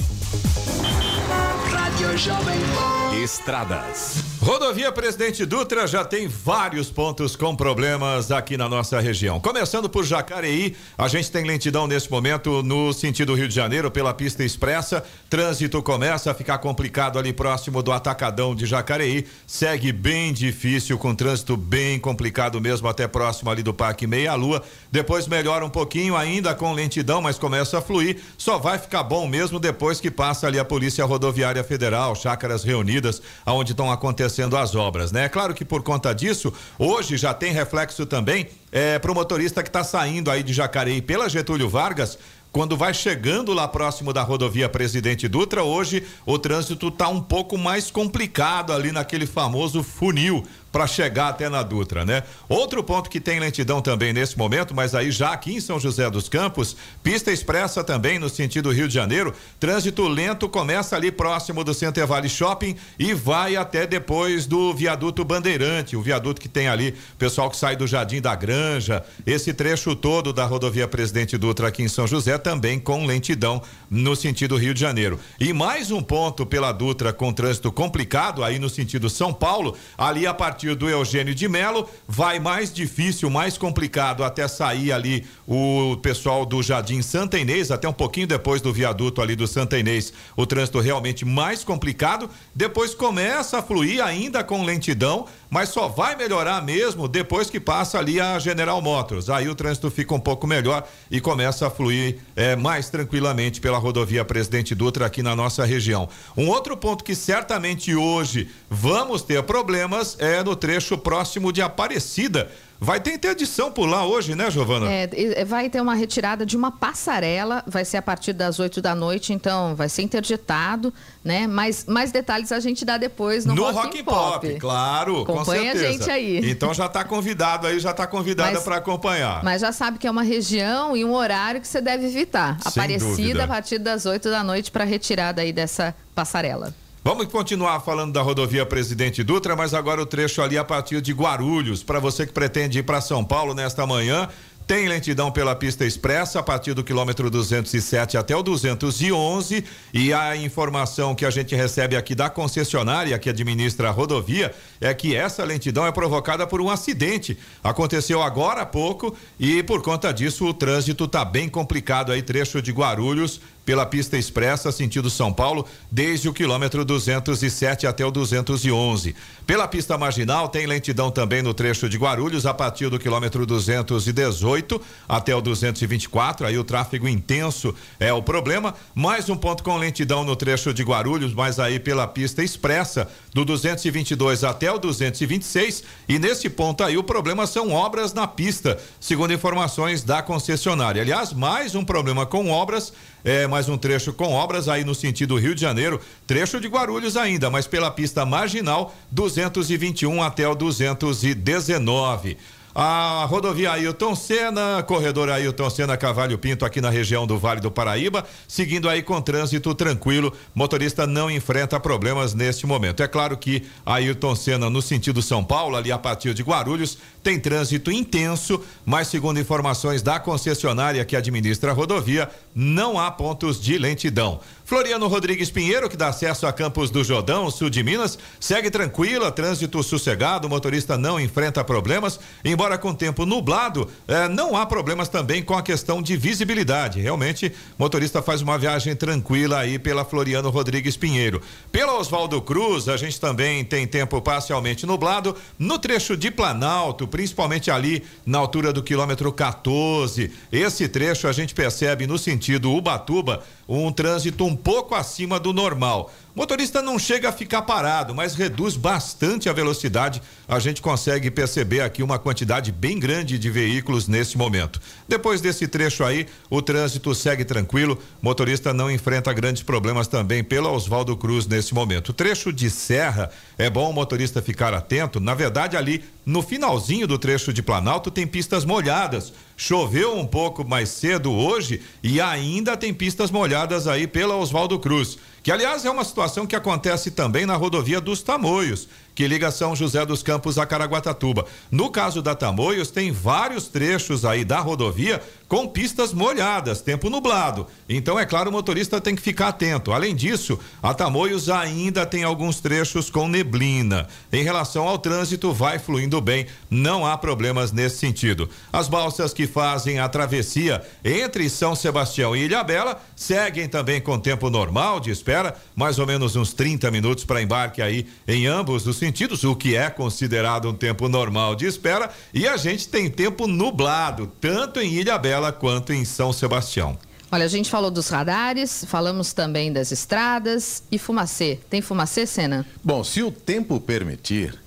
Estradas. 3.12 4.34
Rodovia 4.44 4.92
Presidente 4.92 5.46
Dutra 5.46 5.86
já 5.86 6.04
tem 6.04 6.28
vários 6.28 6.90
pontos 6.90 7.34
com 7.34 7.56
problemas 7.56 8.30
aqui 8.30 8.58
na 8.58 8.68
nossa 8.68 9.00
região. 9.00 9.40
Começando 9.40 9.88
por 9.88 10.04
Jacareí, 10.04 10.76
a 10.98 11.08
gente 11.08 11.30
tem 11.30 11.46
lentidão 11.46 11.86
nesse 11.86 12.10
momento 12.10 12.62
no 12.62 12.92
sentido 12.92 13.34
Rio 13.34 13.48
de 13.48 13.54
Janeiro 13.54 13.90
pela 13.90 14.12
pista 14.12 14.44
expressa. 14.44 15.02
Trânsito 15.30 15.82
começa 15.82 16.30
a 16.30 16.34
ficar 16.34 16.58
complicado 16.58 17.18
ali 17.18 17.32
próximo 17.32 17.82
do 17.82 17.90
Atacadão 17.90 18.54
de 18.54 18.66
Jacareí. 18.66 19.26
Segue 19.46 19.92
bem 19.92 20.30
difícil, 20.30 20.98
com 20.98 21.14
trânsito 21.14 21.56
bem 21.56 21.98
complicado 21.98 22.60
mesmo 22.60 22.86
até 22.86 23.08
próximo 23.08 23.48
ali 23.50 23.62
do 23.62 23.72
Parque 23.72 24.06
Meia 24.06 24.34
Lua. 24.34 24.62
Depois 24.92 25.26
melhora 25.26 25.64
um 25.64 25.70
pouquinho 25.70 26.14
ainda 26.14 26.54
com 26.54 26.74
lentidão, 26.74 27.22
mas 27.22 27.38
começa 27.38 27.78
a 27.78 27.82
fluir. 27.82 28.18
Só 28.36 28.58
vai 28.58 28.78
ficar 28.78 29.04
bom 29.04 29.26
mesmo 29.26 29.58
depois 29.58 30.00
que 30.00 30.10
passa 30.10 30.46
ali 30.46 30.58
a 30.58 30.64
Polícia 30.66 31.06
Rodoviária 31.06 31.64
Federal, 31.64 32.03
chácaras 32.12 32.64
reunidas, 32.64 33.22
aonde 33.46 33.70
estão 33.70 33.92
acontecendo 33.92 34.56
as 34.56 34.74
obras, 34.74 35.12
né? 35.12 35.26
É 35.26 35.28
claro 35.28 35.54
que 35.54 35.64
por 35.64 35.84
conta 35.84 36.12
disso, 36.12 36.52
hoje 36.76 37.16
já 37.16 37.32
tem 37.32 37.52
reflexo 37.52 38.04
também 38.04 38.48
é, 38.72 38.98
para 38.98 39.12
o 39.12 39.14
motorista 39.14 39.62
que 39.62 39.68
está 39.68 39.84
saindo 39.84 40.28
aí 40.28 40.42
de 40.42 40.52
Jacareí 40.52 41.00
pela 41.00 41.28
Getúlio 41.28 41.68
Vargas, 41.68 42.18
quando 42.54 42.76
vai 42.76 42.94
chegando 42.94 43.52
lá 43.52 43.66
próximo 43.66 44.12
da 44.12 44.22
rodovia 44.22 44.68
Presidente 44.68 45.26
Dutra, 45.26 45.64
hoje 45.64 46.04
o 46.24 46.38
trânsito 46.38 46.86
está 46.86 47.08
um 47.08 47.20
pouco 47.20 47.58
mais 47.58 47.90
complicado 47.90 48.72
ali 48.72 48.92
naquele 48.92 49.26
famoso 49.26 49.82
funil 49.82 50.44
para 50.74 50.88
chegar 50.88 51.28
até 51.28 51.48
na 51.48 51.62
Dutra, 51.62 52.04
né? 52.04 52.24
Outro 52.48 52.82
ponto 52.82 53.08
que 53.08 53.20
tem 53.20 53.38
lentidão 53.38 53.80
também 53.80 54.12
nesse 54.12 54.36
momento, 54.36 54.74
mas 54.74 54.92
aí 54.92 55.12
já 55.12 55.32
aqui 55.32 55.54
em 55.54 55.60
São 55.60 55.78
José 55.78 56.10
dos 56.10 56.28
Campos, 56.28 56.76
pista 57.00 57.30
expressa 57.30 57.84
também 57.84 58.18
no 58.18 58.28
sentido 58.28 58.72
Rio 58.72 58.88
de 58.88 58.94
Janeiro, 58.94 59.32
trânsito 59.60 60.08
lento 60.08 60.48
começa 60.48 60.96
ali 60.96 61.12
próximo 61.12 61.62
do 61.62 61.72
Center 61.72 62.04
Valley 62.08 62.28
Shopping 62.28 62.74
e 62.98 63.14
vai 63.14 63.54
até 63.54 63.86
depois 63.86 64.46
do 64.46 64.74
viaduto 64.74 65.24
Bandeirante, 65.24 65.96
o 65.96 66.02
viaduto 66.02 66.40
que 66.40 66.48
tem 66.48 66.66
ali, 66.66 66.96
pessoal 67.16 67.48
que 67.48 67.56
sai 67.56 67.76
do 67.76 67.86
Jardim 67.86 68.20
da 68.20 68.34
Granja, 68.34 69.04
esse 69.24 69.54
trecho 69.54 69.94
todo 69.94 70.32
da 70.32 70.44
rodovia 70.44 70.88
Presidente 70.88 71.38
Dutra 71.38 71.68
aqui 71.68 71.84
em 71.84 71.88
São 71.88 72.04
José 72.04 72.36
também 72.36 72.80
com 72.80 73.06
lentidão 73.06 73.62
no 73.88 74.16
sentido 74.16 74.56
Rio 74.56 74.74
de 74.74 74.80
Janeiro. 74.80 75.20
E 75.38 75.52
mais 75.52 75.92
um 75.92 76.02
ponto 76.02 76.44
pela 76.44 76.72
Dutra 76.72 77.12
com 77.12 77.32
trânsito 77.32 77.70
complicado 77.70 78.42
aí 78.42 78.58
no 78.58 78.68
sentido 78.68 79.08
São 79.08 79.32
Paulo, 79.32 79.76
ali 79.96 80.26
a 80.26 80.34
partir 80.34 80.63
partir 80.64 80.74
do 80.74 80.88
Eugênio 80.88 81.34
de 81.34 81.46
Melo, 81.46 81.88
vai 82.08 82.38
mais 82.38 82.72
difícil, 82.72 83.28
mais 83.28 83.58
complicado 83.58 84.24
até 84.24 84.48
sair 84.48 84.92
ali 84.92 85.26
o 85.46 85.96
pessoal 85.98 86.46
do 86.46 86.62
Jardim 86.62 87.02
Santa 87.02 87.38
Inês, 87.38 87.70
até 87.70 87.86
um 87.86 87.92
pouquinho 87.92 88.26
depois 88.26 88.62
do 88.62 88.72
viaduto 88.72 89.20
ali 89.20 89.36
do 89.36 89.46
Santa 89.46 89.78
Inês, 89.78 90.12
o 90.34 90.46
trânsito 90.46 90.80
realmente 90.80 91.24
mais 91.24 91.62
complicado. 91.62 92.30
Depois 92.54 92.94
começa 92.94 93.58
a 93.58 93.62
fluir 93.62 94.02
ainda 94.02 94.42
com 94.42 94.64
lentidão, 94.64 95.26
mas 95.50 95.68
só 95.68 95.86
vai 95.86 96.16
melhorar 96.16 96.62
mesmo 96.62 97.06
depois 97.06 97.50
que 97.50 97.60
passa 97.60 97.98
ali 97.98 98.20
a 98.20 98.38
General 98.38 98.80
Motors. 98.80 99.28
Aí 99.28 99.48
o 99.48 99.54
trânsito 99.54 99.90
fica 99.90 100.14
um 100.14 100.20
pouco 100.20 100.46
melhor 100.46 100.88
e 101.10 101.20
começa 101.20 101.66
a 101.66 101.70
fluir 101.70 102.18
é, 102.34 102.56
mais 102.56 102.88
tranquilamente 102.88 103.60
pela 103.60 103.78
rodovia 103.78 104.24
Presidente 104.24 104.74
Dutra 104.74 105.06
aqui 105.06 105.22
na 105.22 105.36
nossa 105.36 105.64
região. 105.64 106.08
Um 106.36 106.48
outro 106.48 106.76
ponto 106.76 107.04
que 107.04 107.14
certamente 107.14 107.94
hoje 107.94 108.48
vamos 108.70 109.22
ter 109.22 109.42
problemas 109.42 110.16
é 110.18 110.42
no 110.42 110.53
trecho 110.56 110.96
próximo 110.98 111.52
de 111.52 111.62
Aparecida. 111.62 112.50
Vai 112.80 113.00
ter 113.00 113.14
interdição 113.14 113.70
por 113.72 113.86
lá 113.86 114.04
hoje, 114.04 114.34
né, 114.34 114.50
Giovana? 114.50 114.90
É, 114.90 115.44
vai 115.44 115.70
ter 115.70 115.80
uma 115.80 115.94
retirada 115.94 116.44
de 116.44 116.56
uma 116.56 116.70
passarela, 116.70 117.62
vai 117.66 117.84
ser 117.84 117.96
a 117.96 118.02
partir 118.02 118.32
das 118.32 118.58
8 118.58 118.82
da 118.82 118.94
noite, 118.94 119.32
então 119.32 119.74
vai 119.74 119.88
ser 119.88 120.02
interditado, 120.02 120.92
né? 121.24 121.46
Mas 121.46 121.86
mais 121.86 122.12
detalhes 122.12 122.52
a 122.52 122.60
gente 122.60 122.84
dá 122.84 122.98
depois 122.98 123.46
no, 123.46 123.54
no 123.54 123.62
Rock, 123.62 123.76
Rock 123.76 124.02
Pop. 124.02 124.48
Pop. 124.48 124.60
Claro, 124.60 125.22
Acompanha 125.22 125.44
com 125.44 125.78
certeza. 125.78 125.88
a 125.88 125.92
gente 125.92 126.10
aí. 126.10 126.50
Então 126.50 126.74
já 126.74 126.86
está 126.86 127.04
convidado 127.04 127.66
aí, 127.66 127.78
já 127.78 127.92
está 127.92 128.06
convidada 128.06 128.60
para 128.60 128.76
acompanhar. 128.76 129.42
Mas 129.42 129.62
já 129.62 129.72
sabe 129.72 129.96
que 129.98 130.06
é 130.06 130.10
uma 130.10 130.22
região 130.22 130.96
e 130.96 131.04
um 131.04 131.14
horário 131.14 131.60
que 131.60 131.68
você 131.68 131.80
deve 131.80 132.06
evitar. 132.06 132.58
Sem 132.60 132.70
Aparecida 132.70 133.08
dúvida. 133.08 133.44
a 133.44 133.48
partir 133.48 133.78
das 133.78 134.04
8 134.04 134.28
da 134.28 134.42
noite 134.44 134.70
para 134.70 134.84
retirada 134.84 135.40
aí 135.40 135.52
dessa 135.52 135.94
passarela. 136.14 136.74
Vamos 137.06 137.26
continuar 137.26 137.80
falando 137.80 138.14
da 138.14 138.22
rodovia 138.22 138.64
Presidente 138.64 139.22
Dutra, 139.22 139.54
mas 139.54 139.74
agora 139.74 140.00
o 140.00 140.06
trecho 140.06 140.40
ali 140.40 140.56
a 140.56 140.64
partir 140.64 141.02
de 141.02 141.12
Guarulhos. 141.12 141.82
Para 141.82 142.00
você 142.00 142.26
que 142.26 142.32
pretende 142.32 142.78
ir 142.78 142.82
para 142.82 142.98
São 143.02 143.22
Paulo 143.22 143.52
nesta 143.52 143.86
manhã, 143.86 144.26
tem 144.66 144.88
lentidão 144.88 145.30
pela 145.30 145.54
pista 145.54 145.84
expressa 145.84 146.40
a 146.40 146.42
partir 146.42 146.72
do 146.72 146.82
quilômetro 146.82 147.28
207 147.28 148.16
até 148.16 148.34
o 148.34 148.42
211 148.42 149.62
e 149.92 150.10
a 150.14 150.34
informação 150.34 151.14
que 151.14 151.26
a 151.26 151.30
gente 151.30 151.54
recebe 151.54 151.94
aqui 151.94 152.14
da 152.14 152.30
concessionária 152.30 153.18
que 153.18 153.28
administra 153.28 153.88
a 153.88 153.92
rodovia 153.92 154.54
é 154.80 154.94
que 154.94 155.14
essa 155.14 155.44
lentidão 155.44 155.86
é 155.86 155.92
provocada 155.92 156.46
por 156.46 156.62
um 156.62 156.70
acidente. 156.70 157.36
Aconteceu 157.62 158.22
agora 158.22 158.62
há 158.62 158.66
pouco 158.66 159.14
e 159.38 159.62
por 159.62 159.82
conta 159.82 160.10
disso 160.10 160.46
o 160.46 160.54
trânsito 160.54 161.04
está 161.04 161.22
bem 161.22 161.50
complicado 161.50 162.10
aí 162.10 162.22
trecho 162.22 162.62
de 162.62 162.72
Guarulhos 162.72 163.42
pela 163.64 163.86
pista 163.86 164.16
expressa 164.16 164.70
sentido 164.70 165.08
São 165.08 165.32
Paulo, 165.32 165.66
desde 165.90 166.28
o 166.28 166.32
quilômetro 166.32 166.84
207 166.84 167.86
até 167.86 168.04
o 168.04 168.10
211. 168.10 169.14
Pela 169.46 169.66
pista 169.66 169.96
marginal 169.96 170.48
tem 170.48 170.66
lentidão 170.66 171.10
também 171.10 171.42
no 171.42 171.54
trecho 171.54 171.88
de 171.88 171.96
Guarulhos 171.96 172.46
a 172.46 172.54
partir 172.54 172.88
do 172.88 172.98
quilômetro 172.98 173.46
218 173.46 174.80
até 175.08 175.34
o 175.34 175.40
224. 175.40 176.46
Aí 176.46 176.58
o 176.58 176.64
tráfego 176.64 177.08
intenso 177.08 177.74
é 177.98 178.12
o 178.12 178.22
problema. 178.22 178.74
Mais 178.94 179.28
um 179.28 179.36
ponto 179.36 179.62
com 179.62 179.76
lentidão 179.76 180.24
no 180.24 180.36
trecho 180.36 180.72
de 180.72 180.82
Guarulhos, 180.82 181.34
mas 181.34 181.58
aí 181.58 181.78
pela 181.78 182.06
pista 182.06 182.42
expressa 182.42 183.08
do 183.32 183.44
222 183.44 184.44
até 184.44 184.70
o 184.70 184.78
226. 184.78 185.84
E 186.08 186.18
nesse 186.18 186.48
ponto 186.48 186.82
aí 186.82 186.96
o 186.96 187.02
problema 187.02 187.46
são 187.46 187.70
obras 187.72 188.12
na 188.12 188.26
pista, 188.26 188.78
segundo 189.00 189.32
informações 189.32 190.02
da 190.02 190.22
concessionária. 190.22 191.02
Aliás, 191.02 191.32
mais 191.32 191.74
um 191.74 191.84
problema 191.84 192.26
com 192.26 192.50
obras 192.50 192.92
é, 193.24 193.46
mais 193.46 193.68
um 193.68 193.78
trecho 193.78 194.12
com 194.12 194.32
obras 194.32 194.68
aí 194.68 194.84
no 194.84 194.94
sentido 194.94 195.38
Rio 195.38 195.54
de 195.54 195.62
Janeiro, 195.62 195.98
trecho 196.26 196.60
de 196.60 196.68
Guarulhos 196.68 197.16
ainda, 197.16 197.48
mas 197.50 197.66
pela 197.66 197.90
pista 197.90 198.26
marginal 198.26 198.94
221 199.10 200.22
até 200.22 200.46
o 200.46 200.54
219. 200.54 202.36
A 202.76 203.24
rodovia 203.30 203.70
Ailton 203.70 204.16
Senna, 204.16 204.82
corredor 204.82 205.30
Ailton 205.30 205.70
Senna 205.70 205.96
Cavalho 205.96 206.36
Pinto 206.36 206.64
aqui 206.64 206.80
na 206.80 206.90
região 206.90 207.24
do 207.24 207.38
Vale 207.38 207.60
do 207.60 207.70
Paraíba, 207.70 208.26
seguindo 208.48 208.88
aí 208.88 209.00
com 209.00 209.22
trânsito 209.22 209.72
tranquilo, 209.76 210.32
motorista 210.52 211.06
não 211.06 211.30
enfrenta 211.30 211.78
problemas 211.78 212.34
neste 212.34 212.66
momento. 212.66 213.00
É 213.00 213.06
claro 213.06 213.36
que 213.36 213.62
Ailton 213.86 214.34
Senna 214.34 214.68
no 214.68 214.82
sentido 214.82 215.22
São 215.22 215.44
Paulo, 215.44 215.76
ali 215.76 215.92
a 215.92 215.98
partir 215.98 216.34
de 216.34 216.42
Guarulhos, 216.42 216.98
tem 217.22 217.38
trânsito 217.38 217.92
intenso, 217.92 218.60
mas 218.84 219.06
segundo 219.06 219.38
informações 219.38 220.02
da 220.02 220.18
concessionária 220.18 221.04
que 221.04 221.14
administra 221.14 221.70
a 221.70 221.74
rodovia, 221.74 222.28
não 222.52 222.98
há 222.98 223.08
pontos 223.08 223.62
de 223.62 223.78
lentidão. 223.78 224.40
Floriano 224.66 225.06
Rodrigues 225.08 225.50
Pinheiro, 225.50 225.90
que 225.90 225.96
dá 225.96 226.08
acesso 226.08 226.46
a 226.46 226.52
Campos 226.52 226.90
do 226.90 227.04
Jordão, 227.04 227.50
sul 227.50 227.68
de 227.68 227.82
Minas, 227.82 228.18
segue 228.40 228.70
tranquila, 228.70 229.30
trânsito 229.30 229.82
sossegado, 229.82 230.46
o 230.46 230.50
motorista 230.50 230.96
não 230.96 231.20
enfrenta 231.20 231.62
problemas, 231.62 232.18
embora 232.42 232.78
com 232.78 232.94
tempo 232.94 233.26
nublado, 233.26 233.86
eh, 234.08 234.26
não 234.26 234.56
há 234.56 234.64
problemas 234.64 235.10
também 235.10 235.42
com 235.42 235.52
a 235.52 235.62
questão 235.62 236.00
de 236.00 236.16
visibilidade. 236.16 236.98
Realmente, 236.98 237.52
motorista 237.78 238.22
faz 238.22 238.40
uma 238.40 238.56
viagem 238.56 238.96
tranquila 238.96 239.58
aí 239.58 239.78
pela 239.78 240.02
Floriano 240.02 240.48
Rodrigues 240.48 240.96
Pinheiro. 240.96 241.42
Pela 241.70 241.98
Oswaldo 241.98 242.40
Cruz, 242.40 242.88
a 242.88 242.96
gente 242.96 243.20
também 243.20 243.62
tem 243.66 243.86
tempo 243.86 244.18
parcialmente 244.22 244.86
nublado, 244.86 245.36
no 245.58 245.78
trecho 245.78 246.16
de 246.16 246.30
Planalto, 246.30 247.06
principalmente 247.06 247.70
ali 247.70 248.02
na 248.24 248.38
altura 248.38 248.72
do 248.72 248.82
quilômetro 248.82 249.30
14. 249.30 250.30
Esse 250.50 250.88
trecho 250.88 251.28
a 251.28 251.32
gente 251.32 251.54
percebe 251.54 252.06
no 252.06 252.16
sentido 252.16 252.72
Ubatuba, 252.72 253.44
um 253.68 253.90
trânsito 253.92 254.53
um 254.54 254.56
pouco 254.56 254.94
acima 254.94 255.40
do 255.40 255.52
normal. 255.52 256.10
O 256.36 256.40
motorista 256.40 256.82
não 256.82 256.98
chega 256.98 257.28
a 257.28 257.32
ficar 257.32 257.62
parado, 257.62 258.12
mas 258.12 258.34
reduz 258.34 258.74
bastante 258.74 259.48
a 259.48 259.52
velocidade. 259.52 260.20
A 260.48 260.58
gente 260.58 260.82
consegue 260.82 261.30
perceber 261.30 261.80
aqui 261.80 262.02
uma 262.02 262.18
quantidade 262.18 262.72
bem 262.72 262.98
grande 262.98 263.38
de 263.38 263.48
veículos 263.48 264.08
nesse 264.08 264.36
momento. 264.36 264.80
Depois 265.06 265.40
desse 265.40 265.68
trecho 265.68 266.02
aí, 266.02 266.26
o 266.50 266.60
trânsito 266.60 267.14
segue 267.14 267.44
tranquilo. 267.44 267.96
O 268.20 268.24
motorista 268.26 268.74
não 268.74 268.90
enfrenta 268.90 269.32
grandes 269.32 269.62
problemas 269.62 270.08
também 270.08 270.42
pela 270.42 270.72
Oswaldo 270.72 271.16
Cruz 271.16 271.46
nesse 271.46 271.72
momento. 271.72 272.08
O 272.08 272.12
trecho 272.12 272.52
de 272.52 272.68
serra 272.68 273.30
é 273.56 273.70
bom 273.70 273.88
o 273.88 273.92
motorista 273.92 274.42
ficar 274.42 274.74
atento. 274.74 275.20
Na 275.20 275.34
verdade, 275.34 275.76
ali 275.76 276.02
no 276.26 276.42
finalzinho 276.42 277.06
do 277.06 277.16
trecho 277.16 277.52
de 277.52 277.62
Planalto 277.62 278.10
tem 278.10 278.26
pistas 278.26 278.64
molhadas. 278.64 279.32
Choveu 279.56 280.18
um 280.18 280.26
pouco 280.26 280.66
mais 280.66 280.88
cedo 280.88 281.30
hoje 281.30 281.80
e 282.02 282.20
ainda 282.20 282.76
tem 282.76 282.92
pistas 282.92 283.30
molhadas 283.30 283.86
aí 283.86 284.08
pela 284.08 284.34
Oswaldo 284.34 284.80
Cruz, 284.80 285.16
que 285.44 285.52
aliás 285.52 285.84
é 285.84 285.90
uma 285.90 286.04
situação 286.04 286.46
que 286.46 286.56
acontece 286.56 287.10
também 287.10 287.44
na 287.44 287.54
rodovia 287.54 288.00
dos 288.00 288.22
Tamoios, 288.22 288.88
que 289.14 289.26
liga 289.28 289.50
São 289.50 289.76
José 289.76 290.04
dos 290.04 290.22
Campos 290.22 290.58
a 290.58 290.66
Caraguatatuba. 290.66 291.46
No 291.70 291.90
caso 291.90 292.20
da 292.20 292.34
Tamoios, 292.34 292.90
tem 292.90 293.12
vários 293.12 293.68
trechos 293.68 294.24
aí 294.24 294.44
da 294.44 294.60
rodovia 294.60 295.22
com 295.46 295.68
pistas 295.68 296.12
molhadas, 296.12 296.80
tempo 296.80 297.08
nublado. 297.08 297.66
Então, 297.88 298.18
é 298.18 298.26
claro, 298.26 298.50
o 298.50 298.52
motorista 298.52 299.00
tem 299.00 299.14
que 299.14 299.22
ficar 299.22 299.48
atento. 299.48 299.92
Além 299.92 300.14
disso, 300.14 300.58
a 300.82 300.92
Tamoios 300.92 301.48
ainda 301.48 302.04
tem 302.04 302.24
alguns 302.24 302.60
trechos 302.60 303.08
com 303.08 303.28
neblina. 303.28 304.08
Em 304.32 304.42
relação 304.42 304.88
ao 304.88 304.98
trânsito, 304.98 305.52
vai 305.52 305.78
fluindo 305.78 306.20
bem, 306.20 306.46
não 306.68 307.06
há 307.06 307.16
problemas 307.16 307.70
nesse 307.70 307.98
sentido. 307.98 308.48
As 308.72 308.88
balsas 308.88 309.32
que 309.32 309.46
fazem 309.46 309.98
a 309.98 310.08
travessia 310.08 310.82
entre 311.04 311.48
São 311.48 311.76
Sebastião 311.76 312.34
e 312.34 312.44
Ilhabela 312.44 313.00
seguem 313.14 313.68
também 313.68 314.00
com 314.00 314.18
tempo 314.18 314.50
normal 314.50 314.98
de 314.98 315.10
espera, 315.10 315.54
mais 315.76 315.98
ou 315.98 316.06
menos 316.06 316.34
uns 316.34 316.52
30 316.52 316.90
minutos 316.90 317.24
para 317.24 317.42
embarque 317.42 317.80
aí 317.80 318.06
em 318.26 318.46
ambos 318.46 318.86
os 318.86 319.03
sentidos, 319.04 319.44
o 319.44 319.54
que 319.54 319.76
é 319.76 319.90
considerado 319.90 320.70
um 320.70 320.74
tempo 320.74 321.10
normal 321.10 321.54
de 321.54 321.66
espera. 321.66 322.10
E 322.32 322.48
a 322.48 322.56
gente 322.56 322.88
tem 322.88 323.10
tempo 323.10 323.46
nublado, 323.46 324.32
tanto 324.40 324.80
em 324.80 324.94
Ilhabela 324.94 325.52
quanto 325.52 325.92
em 325.92 326.06
São 326.06 326.32
Sebastião. 326.32 326.96
Olha, 327.30 327.44
a 327.44 327.48
gente 327.48 327.68
falou 327.68 327.90
dos 327.90 328.08
radares, 328.08 328.84
falamos 328.88 329.34
também 329.34 329.70
das 329.70 329.92
estradas 329.92 330.82
e 330.90 330.98
fumacê. 330.98 331.58
Tem 331.68 331.82
fumacê, 331.82 332.26
Sena? 332.26 332.64
Bom, 332.82 333.04
se 333.04 333.22
o 333.22 333.30
tempo 333.30 333.78
permitir, 333.78 334.58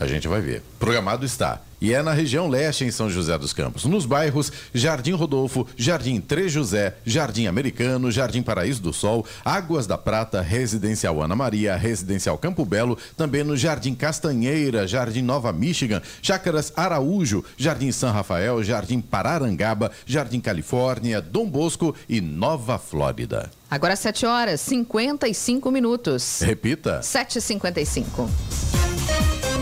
a 0.00 0.06
gente 0.06 0.26
vai 0.26 0.40
ver. 0.40 0.62
Programado 0.80 1.24
está 1.24 1.60
e 1.80 1.92
é 1.92 2.02
na 2.02 2.12
região 2.12 2.48
leste, 2.48 2.84
em 2.84 2.90
São 2.90 3.08
José 3.08 3.36
dos 3.38 3.52
Campos, 3.52 3.84
nos 3.84 4.06
bairros 4.06 4.52
Jardim 4.72 5.12
Rodolfo, 5.12 5.66
Jardim 5.76 6.20
Três 6.20 6.52
José, 6.52 6.96
Jardim 7.04 7.46
Americano, 7.46 8.10
Jardim 8.10 8.42
Paraíso 8.42 8.82
do 8.82 8.92
Sol, 8.92 9.24
Águas 9.44 9.86
da 9.86 9.96
Prata, 9.96 10.40
Residencial 10.40 11.22
Ana 11.22 11.36
Maria, 11.36 11.76
Residencial 11.76 12.38
Campo 12.38 12.64
Belo, 12.64 12.98
também 13.16 13.44
no 13.44 13.56
Jardim 13.56 13.94
Castanheira, 13.94 14.86
Jardim 14.86 15.22
Nova 15.22 15.52
Michigan, 15.52 16.02
Chácaras 16.22 16.72
Araújo, 16.76 17.44
Jardim 17.56 17.92
São 17.92 18.12
Rafael, 18.12 18.62
Jardim 18.62 19.00
Pararangaba, 19.00 19.90
Jardim 20.06 20.40
Califórnia, 20.40 21.20
Dom 21.20 21.48
Bosco 21.48 21.94
e 22.08 22.20
Nova 22.20 22.78
Flórida. 22.78 23.50
Agora 23.70 23.96
7 23.96 24.24
horas 24.24 24.60
55 24.62 25.70
minutos. 25.70 26.40
Repita. 26.40 27.00
7h55. 27.00 28.77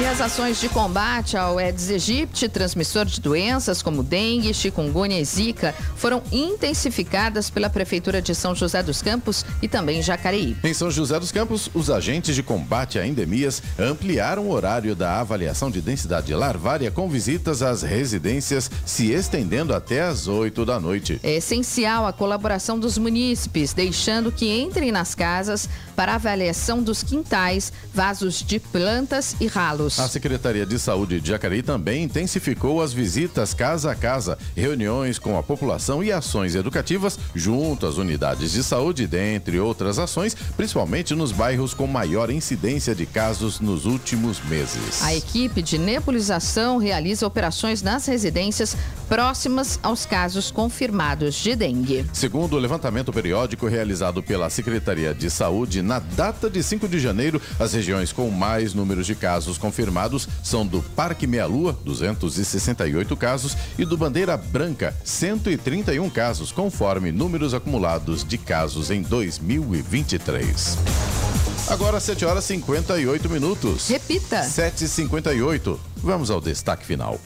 E 0.00 0.04
as 0.04 0.20
ações 0.20 0.60
de 0.60 0.68
combate 0.68 1.36
ao 1.36 1.56
Aedes 1.56 1.88
aegypti, 1.88 2.48
transmissor 2.48 3.04
de 3.04 3.20
doenças 3.20 3.80
como 3.80 4.02
dengue, 4.02 4.52
chikungunya 4.52 5.20
e 5.20 5.24
zika, 5.24 5.72
foram 5.94 6.20
intensificadas 6.32 7.48
pela 7.48 7.70
Prefeitura 7.70 8.20
de 8.20 8.34
São 8.34 8.56
José 8.56 8.82
dos 8.82 9.00
Campos 9.00 9.46
e 9.62 9.68
também 9.68 10.02
Jacareí. 10.02 10.56
Em 10.64 10.74
São 10.74 10.90
José 10.90 11.20
dos 11.20 11.30
Campos, 11.30 11.70
os 11.72 11.90
agentes 11.90 12.34
de 12.34 12.42
combate 12.42 12.98
a 12.98 13.06
endemias 13.06 13.62
ampliaram 13.78 14.48
o 14.48 14.50
horário 14.50 14.96
da 14.96 15.20
avaliação 15.20 15.70
de 15.70 15.80
densidade 15.80 16.34
larvária 16.34 16.90
com 16.90 17.08
visitas 17.08 17.62
às 17.62 17.82
residências, 17.82 18.68
se 18.84 19.12
estendendo 19.12 19.72
até 19.72 20.02
às 20.02 20.26
8 20.26 20.64
da 20.64 20.80
noite. 20.80 21.20
É 21.22 21.36
essencial 21.36 22.04
a 22.04 22.12
colaboração 22.12 22.80
dos 22.80 22.98
munícipes, 22.98 23.72
deixando 23.72 24.32
que 24.32 24.52
entrem 24.60 24.90
nas 24.90 25.14
casas 25.14 25.68
para 25.94 26.14
avaliação 26.14 26.82
dos 26.82 27.02
quintais, 27.02 27.72
vasos 27.92 28.42
de 28.42 28.58
plantas 28.58 29.36
e 29.40 29.46
ralos. 29.46 29.98
A 29.98 30.08
Secretaria 30.08 30.66
de 30.66 30.78
Saúde 30.78 31.20
de 31.20 31.28
Jacareí 31.28 31.62
também 31.62 32.04
intensificou 32.04 32.82
as 32.82 32.92
visitas 32.92 33.54
casa 33.54 33.92
a 33.92 33.94
casa, 33.94 34.38
reuniões 34.56 35.18
com 35.18 35.38
a 35.38 35.42
população 35.42 36.02
e 36.02 36.12
ações 36.12 36.54
educativas 36.54 37.18
junto 37.34 37.86
às 37.86 37.96
unidades 37.96 38.52
de 38.52 38.62
saúde, 38.62 39.06
dentre 39.06 39.58
outras 39.58 39.98
ações, 39.98 40.34
principalmente 40.56 41.14
nos 41.14 41.32
bairros 41.32 41.74
com 41.74 41.86
maior 41.86 42.30
incidência 42.30 42.94
de 42.94 43.06
casos 43.06 43.60
nos 43.60 43.86
últimos 43.86 44.42
meses. 44.44 45.02
A 45.02 45.14
equipe 45.14 45.62
de 45.62 45.78
nebulização 45.78 46.78
realiza 46.78 47.26
operações 47.26 47.82
nas 47.82 48.06
residências 48.06 48.76
próximas 49.08 49.78
aos 49.82 50.06
casos 50.06 50.50
confirmados 50.50 51.34
de 51.34 51.54
dengue. 51.54 52.06
Segundo 52.12 52.54
o 52.56 52.58
levantamento 52.58 53.12
periódico 53.12 53.66
realizado 53.66 54.22
pela 54.22 54.50
Secretaria 54.50 55.14
de 55.14 55.30
Saúde, 55.30 55.82
na 55.84 55.98
data 55.98 56.48
de 56.48 56.62
5 56.62 56.88
de 56.88 56.98
janeiro, 56.98 57.40
as 57.60 57.72
regiões 57.72 58.12
com 58.12 58.30
mais 58.30 58.74
números 58.74 59.06
de 59.06 59.14
casos 59.14 59.58
confirmados 59.58 60.28
são 60.42 60.66
do 60.66 60.82
Parque 60.82 61.26
Meia 61.26 61.46
Lua, 61.46 61.78
268 61.84 63.16
casos, 63.16 63.56
e 63.78 63.84
do 63.84 63.96
Bandeira 63.96 64.36
Branca, 64.36 64.96
131 65.04 66.08
casos, 66.10 66.50
conforme 66.50 67.12
números 67.12 67.54
acumulados 67.54 68.24
de 68.24 68.38
casos 68.38 68.90
em 68.90 69.02
2023. 69.02 70.78
Agora 71.68 71.98
7 72.00 72.24
horas 72.24 72.44
e 72.44 72.48
58 72.48 73.30
minutos. 73.30 73.88
Repita. 73.88 74.42
7h58. 74.42 75.78
Vamos 75.96 76.30
ao 76.30 76.40
destaque 76.40 76.84
final. 76.84 77.18